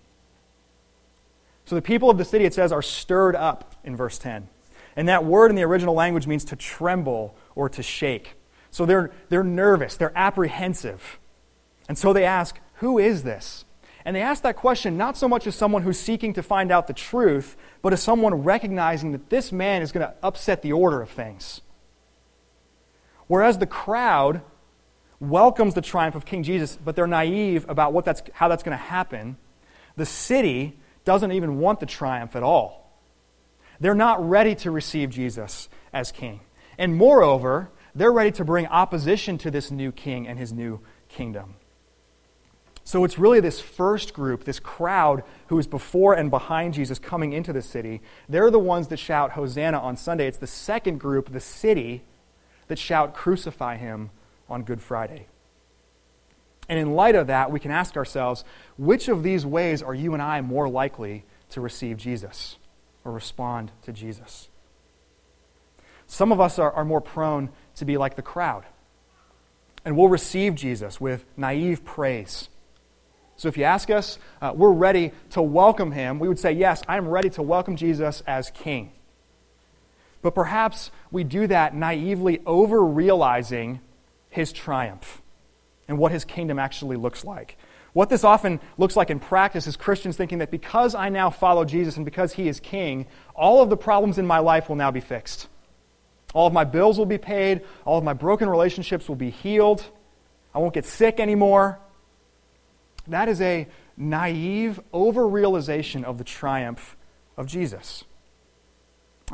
So 1.65 1.75
the 1.75 1.83
people 1.83 2.09
of 2.09 2.17
the 2.17 2.25
city, 2.25 2.45
it 2.45 2.55
says, 2.55 2.71
are 2.71 2.81
stirred 2.81 3.35
up 3.35 3.75
in 3.83 3.95
verse 3.95 4.17
10. 4.17 4.49
And 4.95 5.07
that 5.07 5.23
word 5.23 5.51
in 5.51 5.55
the 5.55 5.61
original 5.61 5.93
language 5.93 6.25
means 6.25 6.45
to 6.45 6.55
tremble 6.55 7.35
or 7.53 7.69
to 7.69 7.83
shake. 7.83 8.37
So 8.71 8.87
they're, 8.87 9.11
they're 9.29 9.43
nervous, 9.43 9.97
they're 9.97 10.17
apprehensive. 10.17 11.19
And 11.87 11.95
so 11.95 12.11
they 12.11 12.25
ask, 12.25 12.59
Who 12.77 12.97
is 12.97 13.21
this? 13.21 13.65
And 14.05 14.15
they 14.15 14.21
ask 14.21 14.43
that 14.43 14.55
question 14.55 14.97
not 14.97 15.17
so 15.17 15.27
much 15.27 15.45
as 15.45 15.55
someone 15.55 15.83
who's 15.83 15.99
seeking 15.99 16.33
to 16.33 16.43
find 16.43 16.71
out 16.71 16.87
the 16.87 16.93
truth, 16.93 17.57
but 17.81 17.93
as 17.93 18.01
someone 18.01 18.33
recognizing 18.43 19.11
that 19.11 19.29
this 19.29 19.51
man 19.51 19.81
is 19.81 19.91
going 19.91 20.05
to 20.07 20.13
upset 20.23 20.61
the 20.61 20.71
order 20.71 21.01
of 21.01 21.09
things. 21.09 21.61
Whereas 23.27 23.57
the 23.57 23.67
crowd 23.67 24.41
welcomes 25.19 25.73
the 25.73 25.81
triumph 25.81 26.15
of 26.15 26.25
King 26.25 26.43
Jesus, 26.43 26.77
but 26.83 26.95
they're 26.95 27.07
naive 27.07 27.65
about 27.69 27.93
what 27.93 28.05
that's, 28.05 28.21
how 28.33 28.47
that's 28.47 28.63
going 28.63 28.77
to 28.77 28.83
happen, 28.83 29.37
the 29.97 30.05
city 30.05 30.79
doesn't 31.03 31.31
even 31.31 31.59
want 31.59 31.79
the 31.79 31.85
triumph 31.85 32.35
at 32.35 32.43
all. 32.43 32.89
They're 33.79 33.95
not 33.95 34.27
ready 34.27 34.55
to 34.55 34.71
receive 34.71 35.09
Jesus 35.09 35.69
as 35.93 36.11
king. 36.11 36.41
And 36.77 36.95
moreover, 36.95 37.69
they're 37.95 38.11
ready 38.11 38.31
to 38.31 38.45
bring 38.45 38.67
opposition 38.67 39.37
to 39.39 39.51
this 39.51 39.71
new 39.71 39.91
king 39.91 40.27
and 40.27 40.39
his 40.39 40.53
new 40.53 40.79
kingdom. 41.07 41.55
So 42.89 43.03
it's 43.03 43.19
really 43.19 43.39
this 43.39 43.61
first 43.61 44.15
group, 44.15 44.45
this 44.45 44.59
crowd 44.59 45.21
who 45.45 45.59
is 45.59 45.67
before 45.67 46.15
and 46.15 46.31
behind 46.31 46.73
Jesus 46.73 46.97
coming 46.97 47.33
into 47.33 47.53
the 47.53 47.61
city. 47.61 48.01
They're 48.27 48.49
the 48.49 48.57
ones 48.57 48.87
that 48.87 48.97
shout 48.97 49.33
Hosanna 49.33 49.79
on 49.79 49.95
Sunday. 49.95 50.25
It's 50.25 50.39
the 50.39 50.47
second 50.47 50.99
group, 50.99 51.31
the 51.31 51.39
city, 51.39 52.01
that 52.67 52.79
shout 52.79 53.13
Crucify 53.13 53.77
him 53.77 54.09
on 54.49 54.63
Good 54.63 54.81
Friday. 54.81 55.27
And 56.67 56.79
in 56.79 56.95
light 56.95 57.13
of 57.13 57.27
that, 57.27 57.51
we 57.51 57.59
can 57.59 57.69
ask 57.69 57.95
ourselves 57.95 58.43
which 58.75 59.07
of 59.07 59.21
these 59.21 59.45
ways 59.45 59.83
are 59.83 59.93
you 59.93 60.15
and 60.15 60.21
I 60.23 60.41
more 60.41 60.67
likely 60.67 61.25
to 61.51 61.61
receive 61.61 61.95
Jesus 61.95 62.57
or 63.05 63.11
respond 63.11 63.71
to 63.83 63.93
Jesus? 63.93 64.49
Some 66.07 66.31
of 66.31 66.39
us 66.39 66.57
are, 66.57 66.71
are 66.71 66.85
more 66.85 67.01
prone 67.01 67.49
to 67.75 67.85
be 67.85 67.97
like 67.97 68.15
the 68.15 68.23
crowd, 68.23 68.65
and 69.85 69.95
we'll 69.95 70.09
receive 70.09 70.55
Jesus 70.55 70.99
with 70.99 71.23
naive 71.37 71.85
praise 71.85 72.49
so 73.39 73.47
if 73.47 73.57
you 73.57 73.63
ask 73.63 73.89
us, 73.89 74.19
uh, 74.41 74.51
we're 74.53 74.73
ready 74.73 75.13
to 75.29 75.41
welcome 75.41 75.93
him. 75.93 76.19
We 76.19 76.27
would 76.27 76.39
say, 76.39 76.51
Yes, 76.51 76.83
I 76.89 76.97
am 76.97 77.07
ready 77.07 77.29
to 77.31 77.41
welcome 77.41 77.77
Jesus 77.77 78.21
as 78.27 78.51
king. 78.51 78.91
But 80.21 80.35
perhaps 80.35 80.91
we 81.09 81.23
do 81.23 81.47
that 81.47 81.73
naively 81.73 82.41
over 82.45 82.83
realizing 82.83 83.79
his 84.29 84.51
triumph 84.51 85.21
and 85.87 85.97
what 85.97 86.11
his 86.11 86.25
kingdom 86.25 86.59
actually 86.59 86.97
looks 86.97 87.23
like. 87.23 87.57
What 87.93 88.09
this 88.09 88.25
often 88.25 88.59
looks 88.77 88.97
like 88.97 89.09
in 89.09 89.21
practice 89.21 89.67
is 89.67 89.77
Christians 89.77 90.17
thinking 90.17 90.39
that 90.39 90.51
because 90.51 90.93
I 90.93 91.07
now 91.07 91.29
follow 91.29 91.63
Jesus 91.63 91.95
and 91.95 92.03
because 92.03 92.33
he 92.33 92.49
is 92.49 92.59
king, 92.59 93.07
all 93.33 93.63
of 93.63 93.69
the 93.69 93.77
problems 93.77 94.17
in 94.17 94.27
my 94.27 94.39
life 94.39 94.67
will 94.67 94.75
now 94.75 94.91
be 94.91 94.99
fixed. 94.99 95.47
All 96.33 96.45
of 96.45 96.51
my 96.51 96.65
bills 96.65 96.97
will 96.97 97.05
be 97.05 97.17
paid, 97.17 97.61
all 97.85 97.97
of 97.97 98.03
my 98.03 98.11
broken 98.11 98.49
relationships 98.49 99.07
will 99.07 99.15
be 99.15 99.29
healed, 99.29 99.85
I 100.53 100.59
won't 100.59 100.73
get 100.73 100.85
sick 100.85 101.21
anymore. 101.21 101.79
That 103.09 103.27
is 103.27 103.41
a 103.41 103.67
naive 103.97 104.79
overrealization 104.93 106.03
of 106.03 106.17
the 106.17 106.23
triumph 106.23 106.95
of 107.35 107.47
Jesus. 107.47 108.05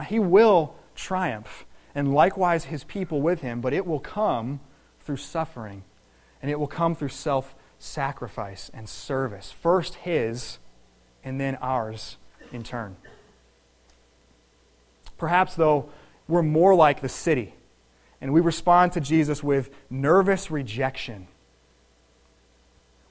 He 0.08 0.20
will 0.20 0.76
triumph, 0.96 1.66
and 1.94 2.14
likewise 2.14 2.66
his 2.66 2.84
people 2.84 3.22
with 3.22 3.42
him, 3.42 3.62
but 3.62 3.74
it 3.74 3.86
will 3.86 4.00
come 4.00 4.60
through 5.00 5.18
suffering, 5.18 5.84
and 6.42 6.50
it 6.50 6.60
will 6.60 6.68
come 6.68 6.96
through 6.96 7.10
self 7.10 7.56
sacrifice 7.78 8.72
and 8.74 8.88
service. 8.88 9.52
First 9.52 9.96
his, 9.96 10.60
and 11.24 11.40
then 11.40 11.58
ours 11.62 12.18
in 12.52 12.64
turn. 12.64 12.96
Perhaps, 15.18 15.56
though, 15.56 15.90
we're 16.28 16.44
more 16.44 16.76
like 16.76 17.02
the 17.02 17.10
city, 17.10 17.56
and 18.20 18.34
we 18.34 18.42
respond 18.42 18.94
to 18.94 19.00
Jesus 19.02 19.44
with 19.44 19.70
nervous 19.90 20.50
rejection. 20.50 21.28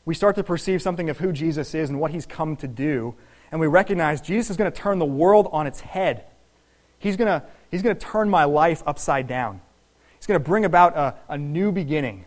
We 0.05 0.15
start 0.15 0.37
to 0.37 0.45
perceive 0.45 0.83
something 0.83 1.09
of 1.09 1.19
who 1.19 1.33
Jesus 1.33 1.75
is 1.75 1.89
and 1.89 1.99
what 1.99 2.11
he's 2.11 2.27
come 2.27 2.57
to 2.57 2.69
do, 2.69 3.15
and 3.51 3.61
we 3.61 3.67
recognize 3.67 4.21
Jesus 4.21 4.51
is 4.51 4.57
going 4.57 4.71
to 4.71 4.77
turn 4.77 4.99
the 4.99 5.05
world 5.05 5.49
on 5.53 5.67
its 5.67 5.81
head. 5.81 6.25
He's 6.99 7.17
going 7.17 7.29
to, 7.29 7.43
he's 7.71 7.83
going 7.83 7.97
to 7.97 8.01
turn 8.01 8.29
my 8.29 8.45
life 8.45 8.83
upside 8.87 9.27
down. 9.27 9.61
He's 10.19 10.27
going 10.27 10.41
to 10.41 10.45
bring 10.45 10.65
about 10.65 10.97
a, 10.97 11.15
a 11.29 11.39
new 11.39 11.73
beginning. 11.73 12.25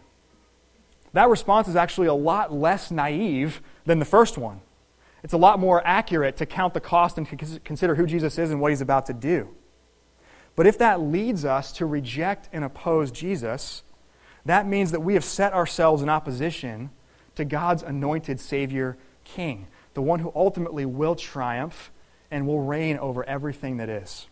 That 1.14 1.30
response 1.30 1.68
is 1.68 1.76
actually 1.76 2.08
a 2.08 2.14
lot 2.14 2.54
less 2.54 2.92
naive 2.92 3.62
than 3.86 4.00
the 4.00 4.06
first 4.06 4.38
one. 4.38 4.62
It's 5.24 5.34
a 5.34 5.38
lot 5.38 5.60
more 5.60 5.86
accurate 5.86 6.38
to 6.38 6.46
count 6.46 6.74
the 6.74 6.80
cost 6.80 7.18
and 7.18 7.28
consider 7.64 7.96
who 7.96 8.06
Jesus 8.06 8.38
is 8.38 8.52
and 8.52 8.62
what 8.62 8.72
he's 8.72 8.82
about 8.82 9.08
to 9.08 9.14
do. 9.14 9.50
But 10.56 10.68
if 10.68 10.78
that 10.78 11.02
leads 11.02 11.44
us 11.44 11.72
to 11.74 11.86
reject 11.86 12.50
and 12.54 12.64
oppose 12.64 13.12
Jesus, 13.12 13.84
that 14.46 14.68
means 14.68 14.92
that 14.92 15.02
we 15.02 15.16
have 15.16 15.26
set 15.26 15.54
ourselves 15.54 16.02
in 16.02 16.10
opposition 16.10 16.92
to 17.38 17.46
God's 17.46 17.84
anointed 17.84 18.40
Savior 18.40 18.98
King, 19.24 19.68
the 19.94 20.02
one 20.02 20.20
who 20.20 20.32
ultimately 20.36 20.86
will 20.86 21.16
triumph 21.16 21.92
and 22.30 22.46
will 22.46 22.62
reign 22.62 22.98
over 22.98 23.24
everything 23.24 23.78
that 23.78 23.90
is. 23.90 24.28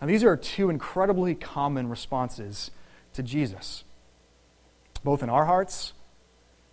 Now, 0.00 0.06
these 0.06 0.22
are 0.22 0.36
two 0.36 0.70
incredibly 0.70 1.34
common 1.34 1.88
responses 1.88 2.70
to 3.14 3.22
Jesus 3.22 3.84
both 5.04 5.22
in 5.22 5.30
our 5.30 5.46
hearts 5.46 5.92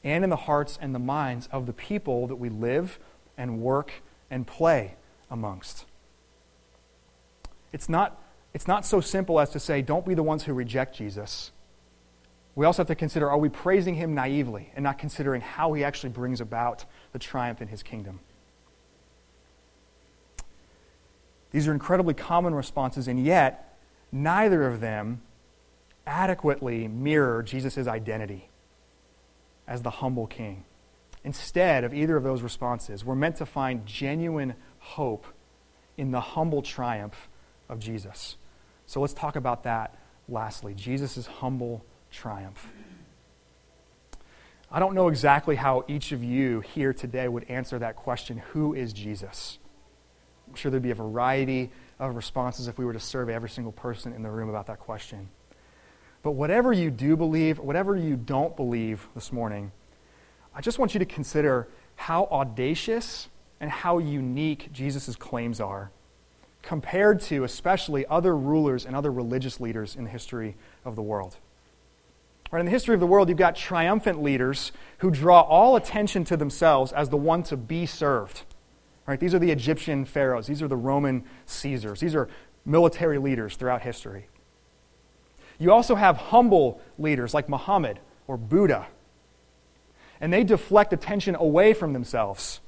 and 0.04 0.24
in 0.24 0.30
the 0.30 0.36
hearts 0.36 0.78
and 0.82 0.94
the 0.94 1.00
minds 1.00 1.48
of 1.52 1.66
the 1.66 1.74
people 1.74 2.28
that 2.28 2.36
we 2.36 2.50
live 2.50 3.00
and 3.38 3.60
work 3.60 3.92
and 4.30 4.46
play 4.46 4.96
amongst. 5.30 5.86
It's 7.72 7.90
not, 7.90 8.22
it's 8.54 8.68
not 8.68 8.86
so 8.86 9.02
simple 9.02 9.40
as 9.40 9.50
to 9.52 9.60
say, 9.60 9.82
don't 9.82 10.06
be 10.06 10.14
the 10.14 10.24
ones 10.24 10.44
who 10.44 10.54
reject 10.54 10.96
Jesus. 10.96 11.52
We 12.56 12.66
also 12.66 12.82
have 12.82 12.88
to 12.88 12.96
consider 12.96 13.30
are 13.30 13.38
we 13.38 13.50
praising 13.50 13.96
him 13.96 14.16
naively 14.16 14.72
and 14.76 14.84
not 14.84 14.98
considering 14.98 15.42
how 15.42 15.74
he 15.74 15.84
actually 15.84 16.10
brings 16.10 16.40
about 16.40 16.86
the 17.12 17.20
triumph 17.20 17.62
in 17.62 17.68
his 17.68 17.84
kingdom? 17.84 18.22
These 21.52 21.68
are 21.68 21.74
incredibly 21.74 22.14
common 22.14 22.54
responses, 22.56 23.08
and 23.08 23.24
yet 23.24 23.78
neither 24.12 24.66
of 24.66 24.82
them 24.82 25.22
adequately 26.08 26.88
mirror 26.88 27.44
Jesus' 27.44 27.88
identity 27.88 28.50
as 29.68 29.82
the 29.82 29.90
humble 29.90 30.28
king. 30.28 30.66
Instead 31.24 31.84
of 31.84 31.94
either 31.94 32.16
of 32.16 32.24
those 32.24 32.42
responses, 32.42 33.04
we're 33.04 33.16
meant 33.16 33.38
to 33.38 33.46
find 33.46 33.86
genuine 33.86 34.54
hope 34.80 35.26
in 35.98 36.12
the 36.12 36.22
humble 36.22 36.62
triumph 36.62 37.28
of 37.68 37.80
Jesus. 37.80 38.38
So 38.86 39.02
let's 39.02 39.14
talk 39.14 39.36
about 39.36 39.64
that 39.64 39.98
lastly 40.30 40.74
Jesus' 40.74 41.26
humble 41.26 41.86
triumph. 42.16 42.72
I 44.72 44.80
don't 44.80 44.96
know 44.96 45.10
exactly 45.10 45.56
how 45.56 45.86
each 45.88 46.12
of 46.12 46.24
you 46.24 46.62
here 46.62 46.94
today 46.94 47.28
would 47.28 47.44
answer 47.46 47.78
that 47.80 47.96
question 47.96 48.38
who 48.38 48.74
is 48.74 48.94
Jesus? 48.94 49.60
I'm 50.48 50.56
sure 50.56 50.72
there'd 50.72 50.82
be 50.82 50.92
a 50.92 50.96
variety 50.96 51.72
of 52.00 52.16
responses 52.16 52.68
if 52.68 52.78
we 52.78 52.86
were 52.86 52.94
to 52.94 53.00
survey 53.00 53.34
every 53.34 53.50
single 53.50 53.72
person 53.72 54.14
in 54.14 54.24
the 54.24 54.30
room 54.30 54.50
about 54.50 54.68
that 54.68 54.80
question. 54.80 55.30
But 56.24 56.32
whatever 56.32 56.74
you 56.74 56.90
do 56.90 57.16
believe, 57.16 57.60
whatever 57.60 57.96
you 57.96 58.16
don't 58.16 58.56
believe 58.56 59.08
this 59.14 59.32
morning, 59.32 59.72
I 60.54 60.62
just 60.62 60.80
want 60.80 60.94
you 60.96 61.00
to 61.00 61.06
consider 61.06 61.68
how 61.96 62.26
audacious 62.32 63.30
and 63.60 63.70
how 63.70 64.00
unique 64.00 64.72
Jesus' 64.72 65.16
claims 65.16 65.60
are 65.62 65.92
compared 66.62 67.22
to 67.22 67.44
especially 67.44 68.06
other 68.08 68.36
rulers 68.36 68.86
and 68.86 68.96
other 68.96 69.12
religious 69.12 69.60
leaders 69.60 69.96
in 69.96 70.04
the 70.04 70.10
history 70.10 70.56
of 70.84 70.96
the 70.96 71.02
world. 71.02 71.38
Right, 72.56 72.62
in 72.62 72.68
the 72.68 72.72
history 72.72 72.94
of 72.94 73.02
the 73.02 73.06
world, 73.06 73.28
you've 73.28 73.38
got 73.38 73.58
triumphant 73.58 74.24
leaders 74.24 74.72
who 75.00 75.12
draw 75.12 75.42
all 75.42 75.76
attention 75.76 76.24
to 76.24 76.38
themselves 76.38 76.94
as 76.94 77.10
the 77.10 77.18
one 77.18 77.44
to 77.44 77.58
be 77.58 77.86
served. 77.86 78.44
Right, 79.06 79.20
these 79.20 79.36
are 79.36 79.40
the 79.40 79.52
Egyptian 79.52 80.06
pharaohs, 80.06 80.48
these 80.48 80.62
are 80.62 80.70
the 80.70 80.78
Roman 80.78 81.26
Caesars, 81.48 82.00
these 82.00 82.16
are 82.16 82.30
military 82.64 83.18
leaders 83.18 83.58
throughout 83.58 83.82
history. 83.82 84.30
You 85.60 85.74
also 85.74 85.96
have 85.96 86.16
humble 86.16 86.80
leaders 86.98 87.34
like 87.34 87.50
Muhammad 87.50 88.00
or 88.26 88.38
Buddha. 88.38 88.88
And 90.22 90.32
they 90.32 90.46
deflect 90.46 90.94
attention 90.94 91.36
away 91.36 91.74
from 91.74 91.92
themselves. 91.92 92.62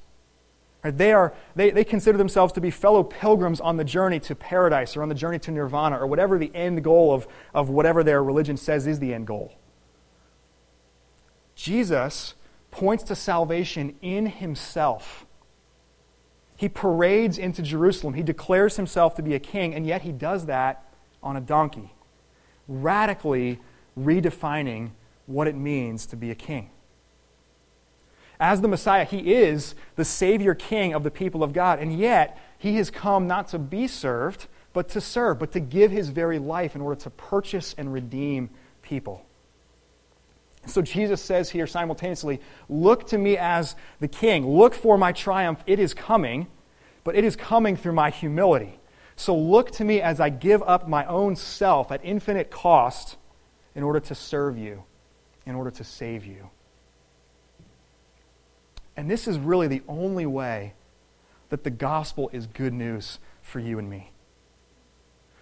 Right? 0.83 0.97
They, 0.97 1.13
are, 1.13 1.33
they, 1.55 1.69
they 1.69 1.85
consider 1.85 2.17
themselves 2.17 2.51
to 2.51 2.59
be 2.59 2.71
fellow 2.71 3.03
pilgrims 3.03 3.61
on 3.61 3.77
the 3.77 3.85
journey 3.85 4.19
to 4.19 4.35
paradise 4.35 4.97
or 4.97 5.01
on 5.01 5.07
the 5.07 5.15
journey 5.15 5.39
to 5.39 5.51
nirvana 5.51 5.97
or 5.97 6.07
whatever 6.07 6.37
the 6.37 6.53
end 6.53 6.83
goal 6.83 7.13
of, 7.13 7.25
of 7.53 7.69
whatever 7.69 8.03
their 8.03 8.21
religion 8.21 8.57
says 8.57 8.85
is 8.85 8.99
the 8.99 9.13
end 9.13 9.25
goal. 9.25 9.53
Jesus 11.67 12.33
points 12.71 13.03
to 13.03 13.15
salvation 13.15 13.95
in 14.01 14.25
himself. 14.27 15.25
He 16.55 16.69
parades 16.69 17.37
into 17.37 17.61
Jerusalem. 17.61 18.13
He 18.13 18.23
declares 18.23 18.77
himself 18.77 19.15
to 19.15 19.21
be 19.21 19.35
a 19.35 19.39
king, 19.39 19.75
and 19.75 19.85
yet 19.85 20.03
he 20.03 20.13
does 20.13 20.45
that 20.45 20.85
on 21.21 21.35
a 21.35 21.41
donkey 21.41 21.93
radically 22.69 23.59
redefining 23.99 24.91
what 25.25 25.47
it 25.47 25.55
means 25.55 26.05
to 26.05 26.15
be 26.15 26.31
a 26.31 26.35
king. 26.35 26.69
As 28.39 28.61
the 28.61 28.67
Messiah, 28.67 29.03
he 29.03 29.33
is 29.33 29.75
the 29.95 30.05
Savior 30.05 30.53
King 30.53 30.93
of 30.93 31.03
the 31.03 31.11
people 31.11 31.43
of 31.43 31.53
God, 31.53 31.79
and 31.79 31.97
yet 31.97 32.37
he 32.57 32.75
has 32.75 32.89
come 32.89 33.27
not 33.27 33.47
to 33.49 33.59
be 33.59 33.87
served, 33.87 34.47
but 34.73 34.89
to 34.89 35.01
serve, 35.01 35.39
but 35.39 35.51
to 35.53 35.59
give 35.59 35.91
his 35.91 36.09
very 36.09 36.39
life 36.39 36.75
in 36.75 36.81
order 36.81 36.99
to 37.01 37.09
purchase 37.09 37.73
and 37.77 37.91
redeem 37.91 38.49
people. 38.81 39.26
So 40.67 40.81
Jesus 40.81 41.21
says 41.21 41.49
here 41.49 41.65
simultaneously, 41.65 42.39
Look 42.69 43.07
to 43.07 43.17
me 43.17 43.37
as 43.37 43.75
the 43.99 44.07
king. 44.07 44.47
Look 44.47 44.73
for 44.73 44.97
my 44.97 45.11
triumph. 45.11 45.63
It 45.65 45.79
is 45.79 45.93
coming, 45.93 46.47
but 47.03 47.15
it 47.15 47.23
is 47.23 47.35
coming 47.35 47.75
through 47.75 47.93
my 47.93 48.09
humility. 48.09 48.79
So 49.15 49.35
look 49.35 49.71
to 49.71 49.85
me 49.85 50.01
as 50.01 50.19
I 50.19 50.29
give 50.29 50.61
up 50.63 50.87
my 50.87 51.05
own 51.05 51.35
self 51.35 51.91
at 51.91 52.01
infinite 52.03 52.51
cost 52.51 53.17
in 53.73 53.81
order 53.83 53.99
to 53.99 54.13
serve 54.13 54.57
you, 54.57 54.83
in 55.45 55.55
order 55.55 55.71
to 55.71 55.83
save 55.83 56.25
you. 56.25 56.49
And 58.95 59.09
this 59.09 59.27
is 59.27 59.37
really 59.37 59.67
the 59.67 59.81
only 59.87 60.25
way 60.25 60.73
that 61.49 61.63
the 61.63 61.69
gospel 61.69 62.29
is 62.33 62.45
good 62.47 62.73
news 62.73 63.19
for 63.41 63.59
you 63.59 63.79
and 63.79 63.89
me. 63.89 64.11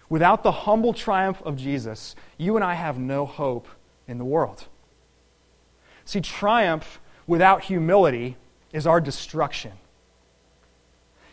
Without 0.08 0.42
the 0.42 0.52
humble 0.52 0.92
triumph 0.92 1.42
of 1.42 1.56
Jesus, 1.56 2.14
you 2.38 2.54
and 2.54 2.64
I 2.64 2.74
have 2.74 2.98
no 2.98 3.26
hope 3.26 3.66
in 4.06 4.18
the 4.18 4.24
world. 4.24 4.68
See, 6.06 6.20
triumph 6.20 7.00
without 7.26 7.64
humility 7.64 8.36
is 8.72 8.86
our 8.86 9.00
destruction. 9.00 9.72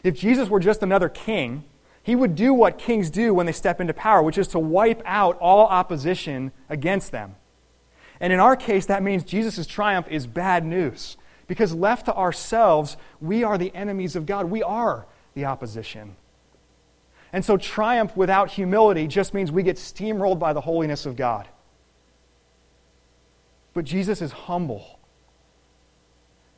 If 0.04 0.16
Jesus 0.16 0.50
were 0.50 0.60
just 0.60 0.84
another 0.84 1.08
king, 1.08 1.64
he 2.02 2.16
would 2.16 2.36
do 2.36 2.54
what 2.54 2.78
kings 2.78 3.10
do 3.10 3.34
when 3.34 3.46
they 3.46 3.54
step 3.54 3.80
into 3.80 3.94
power, 3.94 4.22
which 4.22 4.38
is 4.38 4.50
to 4.50 4.60
wipe 4.60 5.02
out 5.06 5.38
all 5.40 5.68
opposition 5.68 6.52
against 6.70 7.12
them. 7.12 7.36
And 8.20 8.34
in 8.34 8.40
our 8.40 8.56
case, 8.56 8.86
that 8.88 9.04
means 9.04 9.24
Jesus' 9.24 9.66
triumph 9.66 10.08
is 10.10 10.28
bad 10.28 10.66
news. 10.66 11.16
Because 11.48 11.74
left 11.74 12.06
to 12.06 12.16
ourselves, 12.16 12.98
we 13.22 13.44
are 13.44 13.58
the 13.58 13.74
enemies 13.76 14.16
of 14.16 14.26
God. 14.26 14.50
We 14.50 14.64
are 14.64 15.06
the 15.34 15.46
opposition. 15.46 16.16
And 17.32 17.44
so, 17.44 17.58
triumph 17.58 18.16
without 18.16 18.52
humility 18.52 19.08
just 19.08 19.34
means 19.34 19.52
we 19.52 19.64
get 19.64 19.78
steamrolled 19.78 20.40
by 20.40 20.54
the 20.54 20.62
holiness 20.62 21.06
of 21.06 21.16
God. 21.16 21.48
But 23.74 23.86
Jesus 23.86 24.22
is 24.22 24.32
humble. 24.32 25.00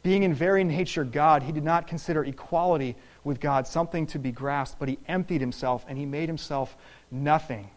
Being 0.04 0.24
in 0.24 0.34
very 0.34 0.64
nature 0.64 1.04
God, 1.04 1.44
he 1.44 1.52
did 1.52 1.64
not 1.64 1.88
consider 1.88 2.24
equality 2.24 2.96
with 3.24 3.40
God 3.40 3.66
something 3.66 4.06
to 4.08 4.20
be 4.20 4.32
grasped, 4.32 4.80
but 4.80 4.88
he 4.88 5.00
emptied 5.08 5.42
himself 5.42 5.84
and 5.88 5.98
he 5.98 6.06
made 6.06 6.30
himself 6.30 6.78
nothing. 7.10 7.72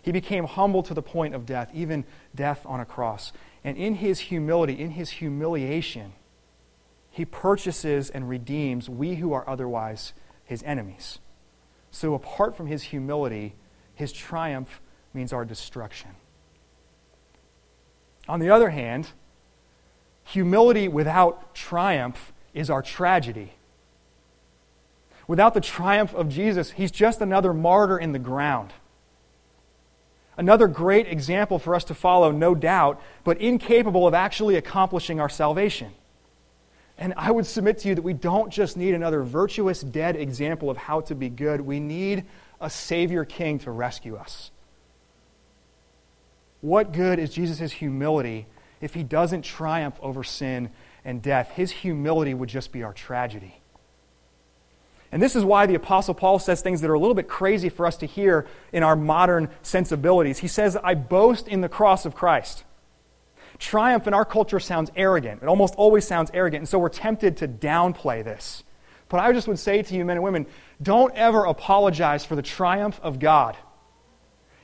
He 0.00 0.12
became 0.12 0.44
humble 0.44 0.82
to 0.84 0.94
the 0.94 1.02
point 1.02 1.34
of 1.34 1.44
death, 1.44 1.70
even 1.74 2.04
death 2.34 2.64
on 2.64 2.80
a 2.80 2.86
cross. 2.86 3.32
And 3.64 3.76
in 3.76 3.96
his 3.96 4.20
humility, 4.20 4.72
in 4.72 4.92
his 4.92 5.10
humiliation, 5.10 6.12
he 7.10 7.24
purchases 7.24 8.08
and 8.08 8.28
redeems 8.28 8.88
we 8.88 9.16
who 9.16 9.32
are 9.32 9.46
otherwise 9.48 10.14
his 10.44 10.62
enemies. 10.62 11.18
So, 11.90 12.14
apart 12.14 12.56
from 12.56 12.66
his 12.66 12.84
humility, 12.84 13.54
his 13.94 14.12
triumph 14.12 14.80
means 15.12 15.32
our 15.32 15.44
destruction. 15.44 16.10
On 18.28 18.40
the 18.40 18.50
other 18.50 18.70
hand, 18.70 19.10
humility 20.24 20.86
without 20.86 21.54
triumph 21.54 22.32
is 22.52 22.68
our 22.68 22.82
tragedy. 22.82 23.54
Without 25.26 25.54
the 25.54 25.60
triumph 25.60 26.14
of 26.14 26.28
Jesus, 26.28 26.72
he's 26.72 26.90
just 26.90 27.20
another 27.20 27.52
martyr 27.52 27.98
in 27.98 28.12
the 28.12 28.18
ground. 28.18 28.72
Another 30.36 30.68
great 30.68 31.08
example 31.08 31.58
for 31.58 31.74
us 31.74 31.84
to 31.84 31.94
follow, 31.94 32.30
no 32.30 32.54
doubt, 32.54 33.02
but 33.24 33.40
incapable 33.40 34.06
of 34.06 34.14
actually 34.14 34.56
accomplishing 34.56 35.20
our 35.20 35.28
salvation. 35.28 35.92
And 36.96 37.14
I 37.16 37.30
would 37.30 37.46
submit 37.46 37.78
to 37.78 37.88
you 37.88 37.94
that 37.94 38.02
we 38.02 38.12
don't 38.12 38.50
just 38.50 38.76
need 38.76 38.94
another 38.94 39.22
virtuous, 39.22 39.80
dead 39.80 40.16
example 40.16 40.70
of 40.70 40.76
how 40.76 41.00
to 41.02 41.14
be 41.14 41.28
good. 41.28 41.60
We 41.60 41.80
need 41.80 42.24
a 42.60 42.68
Savior 42.68 43.24
King 43.24 43.58
to 43.60 43.70
rescue 43.70 44.16
us. 44.16 44.50
What 46.60 46.92
good 46.92 47.18
is 47.18 47.30
Jesus' 47.30 47.72
humility 47.72 48.46
if 48.80 48.94
he 48.94 49.02
doesn't 49.02 49.42
triumph 49.42 49.98
over 50.00 50.24
sin 50.24 50.70
and 51.04 51.22
death? 51.22 51.50
His 51.50 51.70
humility 51.70 52.34
would 52.34 52.48
just 52.48 52.72
be 52.72 52.82
our 52.82 52.92
tragedy. 52.92 53.60
And 55.10 55.22
this 55.22 55.34
is 55.34 55.44
why 55.44 55.66
the 55.66 55.74
Apostle 55.74 56.14
Paul 56.14 56.38
says 56.38 56.60
things 56.60 56.82
that 56.82 56.90
are 56.90 56.94
a 56.94 56.98
little 56.98 57.14
bit 57.14 57.28
crazy 57.28 57.68
for 57.68 57.86
us 57.86 57.96
to 57.98 58.06
hear 58.06 58.46
in 58.72 58.82
our 58.82 58.96
modern 58.96 59.48
sensibilities. 59.62 60.38
He 60.38 60.48
says, 60.48 60.76
I 60.76 60.94
boast 60.94 61.48
in 61.48 61.62
the 61.62 61.68
cross 61.68 62.04
of 62.04 62.14
Christ. 62.14 62.64
Triumph 63.58 64.06
in 64.06 64.14
our 64.14 64.24
culture 64.24 64.60
sounds 64.60 64.90
arrogant. 64.94 65.42
It 65.42 65.48
almost 65.48 65.74
always 65.76 66.06
sounds 66.06 66.30
arrogant. 66.34 66.60
And 66.60 66.68
so 66.68 66.78
we're 66.78 66.90
tempted 66.90 67.38
to 67.38 67.48
downplay 67.48 68.22
this. 68.22 68.62
But 69.08 69.20
I 69.20 69.32
just 69.32 69.48
would 69.48 69.58
say 69.58 69.82
to 69.82 69.94
you, 69.94 70.04
men 70.04 70.18
and 70.18 70.24
women, 70.24 70.46
don't 70.82 71.14
ever 71.14 71.44
apologize 71.44 72.26
for 72.26 72.36
the 72.36 72.42
triumph 72.42 73.00
of 73.02 73.18
God. 73.18 73.56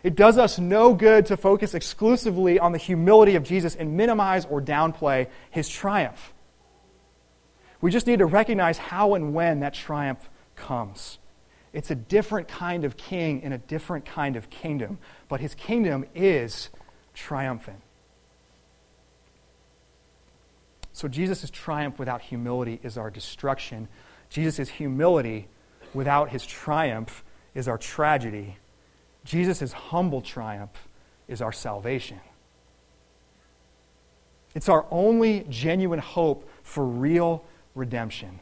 It 0.05 0.15
does 0.17 0.37
us 0.37 0.59
no 0.59 0.93
good 0.93 1.27
to 1.27 1.37
focus 1.37 1.75
exclusively 1.75 2.59
on 2.59 2.73
the 2.73 2.79
humility 2.79 3.37
of 3.37 3.43
Jesus 3.43 3.75
and 3.75 3.97
minimize 3.97 4.45
or 4.45 4.61
downplay 4.61 5.29
his 5.51 5.67
triumph. 5.67 6.35
We 7.81 7.91
just 7.91 8.07
need 8.07 8.19
to 8.19 8.27
recognize 8.27 8.77
how 8.77 9.15
and 9.15 9.33
when 9.33 9.61
that 9.61 9.73
triumph 9.73 10.29
comes. 10.57 11.19
It's 11.73 11.91
a 11.91 11.95
different 11.95 12.49
kind 12.49 12.85
of 12.85 12.99
king 12.99 13.41
in 13.41 13.53
a 13.55 13.59
different 13.59 14.05
kind 14.05 14.37
of 14.37 14.51
kingdom, 14.51 14.99
but 15.29 15.41
his 15.41 15.55
kingdom 15.55 16.05
is 16.15 16.69
triumphant. 17.15 17.81
So 20.93 21.09
Jesus' 21.09 21.49
triumph 21.51 21.99
without 21.99 22.21
humility 22.21 22.79
is 22.83 22.99
our 22.99 23.11
destruction. 23.11 23.89
Jesus' 24.29 24.69
humility 24.69 25.49
without 25.95 26.29
his 26.29 26.45
triumph 26.45 27.25
is 27.55 27.69
our 27.69 27.79
tragedy. 27.79 28.59
Jesus' 29.25 29.73
humble 29.73 30.21
triumph 30.21 30.89
is 31.29 31.41
our 31.41 31.53
salvation. 31.53 32.21
It's 34.55 34.69
our 34.69 34.87
only 34.91 35.47
genuine 35.49 35.99
hope 35.99 36.49
for 36.63 36.85
real 36.85 37.45
redemption. 37.75 38.41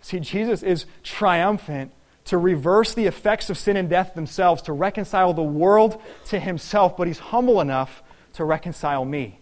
See, 0.00 0.20
Jesus 0.20 0.62
is 0.62 0.86
triumphant 1.02 1.92
to 2.26 2.38
reverse 2.38 2.94
the 2.94 3.06
effects 3.06 3.50
of 3.50 3.58
sin 3.58 3.76
and 3.76 3.88
death 3.88 4.14
themselves, 4.14 4.62
to 4.62 4.72
reconcile 4.72 5.32
the 5.32 5.42
world 5.42 6.00
to 6.26 6.38
himself, 6.38 6.96
but 6.96 7.06
he's 7.06 7.18
humble 7.18 7.60
enough 7.60 8.02
to 8.34 8.44
reconcile 8.44 9.04
me. 9.04 9.40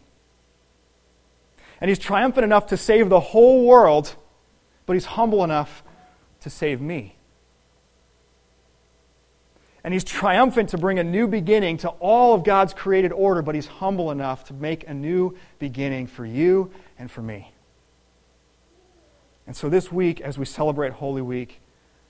And 1.80 1.88
he's 1.88 1.98
triumphant 1.98 2.44
enough 2.44 2.68
to 2.68 2.76
save 2.76 3.08
the 3.08 3.20
whole 3.20 3.66
world, 3.66 4.14
but 4.86 4.94
he's 4.94 5.04
humble 5.04 5.44
enough 5.44 5.82
to 6.40 6.50
save 6.50 6.80
me. 6.80 7.16
And 9.84 9.92
he's 9.92 10.02
triumphant 10.02 10.70
to 10.70 10.78
bring 10.78 10.98
a 10.98 11.04
new 11.04 11.28
beginning 11.28 11.76
to 11.78 11.90
all 11.90 12.34
of 12.34 12.42
God's 12.42 12.72
created 12.72 13.12
order, 13.12 13.42
but 13.42 13.54
he's 13.54 13.66
humble 13.66 14.10
enough 14.10 14.44
to 14.44 14.54
make 14.54 14.88
a 14.88 14.94
new 14.94 15.36
beginning 15.58 16.06
for 16.06 16.24
you 16.24 16.70
and 16.98 17.10
for 17.10 17.20
me. 17.20 17.52
And 19.46 19.54
so 19.54 19.68
this 19.68 19.92
week, 19.92 20.22
as 20.22 20.38
we 20.38 20.46
celebrate 20.46 20.94
Holy 20.94 21.20
Week, 21.20 21.60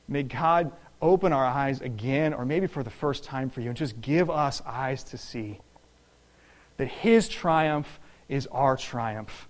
may 0.07 0.23
God 0.23 0.71
open 1.03 1.33
our 1.33 1.45
eyes 1.45 1.81
again, 1.81 2.33
or 2.33 2.45
maybe 2.45 2.69
for 2.69 2.85
the 2.85 2.91
first 2.91 3.25
time 3.25 3.51
for 3.51 3.61
you, 3.61 3.69
and 3.71 3.77
just 3.77 4.01
give 4.01 4.31
us 4.31 4.63
eyes 4.65 5.03
to 5.03 5.19
see 5.19 5.59
that 6.77 6.87
his 6.87 7.29
triumph 7.29 7.99
is 8.29 8.47
our 8.49 8.77
triumph 8.77 9.49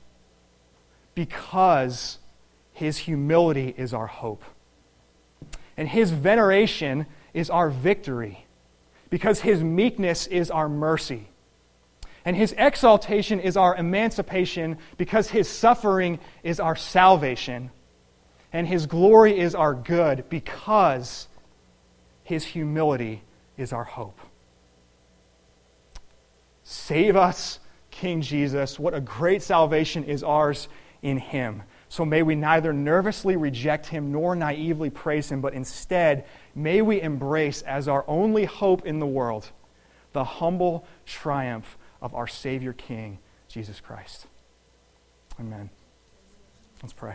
because 1.15 2.19
his 2.73 2.99
humility 2.99 3.75
is 3.77 3.93
our 3.95 4.07
hope. 4.07 4.43
And 5.77 5.89
his 5.89 6.11
veneration 6.11 7.07
is 7.35 7.51
our 7.51 7.69
victory 7.69 8.47
because 9.11 9.41
his 9.41 9.63
meekness 9.63 10.27
is 10.29 10.51
our 10.51 10.69
mercy. 10.69 11.29
And 12.25 12.35
his 12.35 12.55
exaltation 12.57 13.39
is 13.39 13.57
our 13.57 13.77
emancipation 13.77 14.79
because 14.97 15.29
his 15.29 15.49
suffering 15.49 16.19
is 16.43 16.59
our 16.59 16.75
salvation. 16.75 17.71
And 18.53 18.67
his 18.67 18.87
glory 18.87 19.39
is 19.39 19.55
our 19.55 19.75
good 19.75 20.25
because 20.31 21.29
his 22.23 22.45
humility 22.45 23.23
is 23.59 23.73
our 23.73 23.85
hope. 23.85 24.19
Save 26.63 27.15
us, 27.15 27.61
King 27.91 28.23
Jesus. 28.23 28.79
What 28.79 28.95
a 28.95 29.01
great 29.01 29.43
salvation 29.43 30.05
is 30.05 30.23
ours 30.23 30.69
in 31.03 31.19
him. 31.19 31.63
So 31.89 32.05
may 32.05 32.23
we 32.23 32.35
neither 32.35 32.73
nervously 32.73 33.37
reject 33.37 33.87
him 33.87 34.11
nor 34.11 34.35
naively 34.35 34.91
praise 34.91 35.31
him, 35.31 35.41
but 35.41 35.55
instead 35.55 36.25
may 36.55 36.83
we 36.83 37.01
embrace 37.01 37.63
as 37.63 37.89
our 37.89 38.05
only 38.09 38.45
hope 38.45 38.87
in 38.87 38.99
the 38.99 39.07
world 39.07 39.51
the 40.13 40.25
humble 40.25 40.87
triumph 41.07 41.77
of 42.01 42.15
our 42.15 42.27
Savior 42.27 42.73
King, 42.73 43.19
Jesus 43.49 43.81
Christ. 43.81 44.27
Amen. 45.39 45.71
Let's 46.83 46.93
pray. 46.93 47.15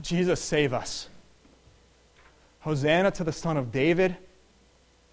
Jesus, 0.00 0.40
save 0.40 0.72
us. 0.72 1.08
Hosanna 2.60 3.10
to 3.12 3.24
the 3.24 3.32
Son 3.32 3.56
of 3.56 3.72
David. 3.72 4.16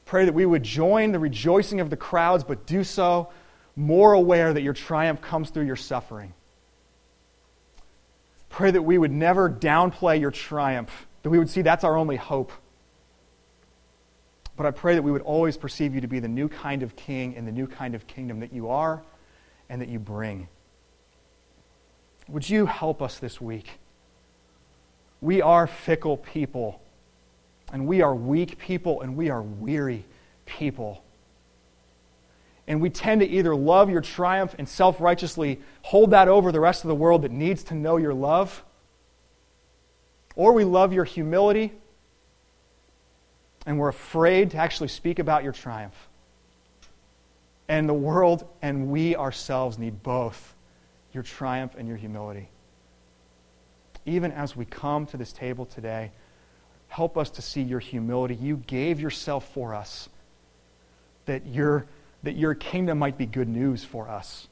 Pray 0.06 0.26
that 0.26 0.34
we 0.34 0.46
would 0.46 0.64
join 0.64 1.12
the 1.12 1.20
rejoicing 1.20 1.80
of 1.80 1.90
the 1.90 1.98
crowds, 1.98 2.44
but 2.44 2.66
do 2.66 2.84
so 2.84 3.30
more 3.76 4.14
aware 4.14 4.54
that 4.54 4.62
your 4.62 4.74
triumph 4.74 5.22
comes 5.22 5.50
through 5.50 5.66
your 5.66 5.76
suffering. 5.76 6.34
Pray 8.50 8.72
that 8.72 8.82
we 8.82 8.98
would 8.98 9.12
never 9.12 9.50
downplay 9.50 10.20
your 10.20 10.32
triumph, 10.32 11.08
that 11.24 11.30
we 11.30 11.38
would 11.38 11.50
see 11.50 11.62
that's 11.62 11.84
our 11.84 11.98
only 11.98 12.16
hope. 12.16 12.52
But 14.56 14.66
I 14.66 14.72
pray 14.72 14.96
that 14.96 15.02
we 15.02 15.12
would 15.12 15.22
always 15.22 15.58
perceive 15.58 15.94
you 15.94 16.02
to 16.02 16.08
be 16.08 16.20
the 16.20 16.30
new 16.30 16.48
kind 16.48 16.82
of 16.82 16.96
king 16.96 17.36
and 17.36 17.46
the 17.46 17.52
new 17.52 17.68
kind 17.68 17.94
of 17.94 18.08
kingdom 18.08 18.40
that 18.40 18.54
you 18.54 18.70
are 18.70 19.04
and 19.70 19.82
that 19.82 19.90
you 19.90 20.00
bring. 20.00 20.48
Would 22.30 22.50
you 22.50 22.66
help 22.66 23.02
us 23.02 23.20
this 23.20 23.42
week? 23.42 23.80
We 25.22 25.42
are 25.42 25.68
fickle 25.68 26.18
people, 26.18 26.82
and 27.72 27.88
we 27.88 28.02
are 28.02 28.16
weak 28.16 28.58
people, 28.58 29.02
and 29.02 29.16
we 29.16 29.30
are 29.30 29.42
weary 29.42 30.06
people. 30.46 31.04
And 32.68 32.82
we 32.82 32.90
tend 32.90 33.22
to 33.22 33.28
either 33.28 33.56
love 33.56 33.90
your 33.90 34.02
triumph 34.02 34.56
and 34.58 34.68
self 34.68 35.00
righteously 35.00 35.62
hold 35.84 36.12
that 36.12 36.28
over 36.28 36.52
the 36.52 36.60
rest 36.60 36.84
of 36.84 36.88
the 36.88 36.96
world 36.96 37.22
that 37.22 37.32
needs 37.32 37.64
to 37.66 37.76
know 37.76 37.98
your 37.98 38.14
love, 38.14 38.64
or 40.36 40.54
we 40.54 40.64
love 40.64 40.92
your 40.92 41.06
humility 41.06 41.72
and 43.66 43.80
we're 43.80 43.90
afraid 43.90 44.52
to 44.52 44.58
actually 44.58 44.90
speak 44.90 45.20
about 45.20 45.44
your 45.44 45.54
triumph. 45.54 46.08
And 47.68 47.90
the 47.90 47.94
world 47.94 48.48
and 48.62 48.90
we 48.90 49.16
ourselves 49.16 49.80
need 49.80 50.04
both 50.04 50.54
your 51.14 51.24
triumph 51.24 51.74
and 51.78 51.88
your 51.88 51.98
humility. 51.98 52.50
Even 54.06 54.32
as 54.32 54.56
we 54.56 54.66
come 54.66 55.08
to 55.08 55.18
this 55.18 55.32
table 55.34 55.66
today, 55.66 56.12
help 56.90 57.18
us 57.18 57.32
to 57.32 57.42
see 57.42 57.64
your 57.64 57.80
humility. 57.80 58.36
You 58.36 58.58
gave 58.68 59.00
yourself 59.00 59.52
for 59.52 59.74
us 59.74 60.10
that 61.26 61.48
your, 61.48 61.88
that 62.26 62.36
your 62.36 62.56
kingdom 62.56 62.98
might 62.98 63.20
be 63.20 63.28
good 63.28 63.48
news 63.48 63.84
for 63.84 64.10
us. 64.10 64.48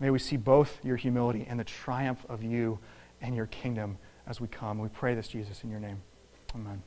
May 0.00 0.10
we 0.10 0.18
see 0.18 0.36
both 0.36 0.84
your 0.84 0.96
humility 0.96 1.46
and 1.48 1.58
the 1.58 1.64
triumph 1.64 2.26
of 2.28 2.42
you 2.42 2.80
and 3.20 3.36
your 3.36 3.46
kingdom 3.46 3.96
as 4.26 4.40
we 4.40 4.48
come. 4.48 4.78
We 4.78 4.88
pray 4.88 5.14
this, 5.14 5.28
Jesus, 5.28 5.62
in 5.62 5.70
your 5.70 5.78
name. 5.78 6.02
Amen. 6.52 6.82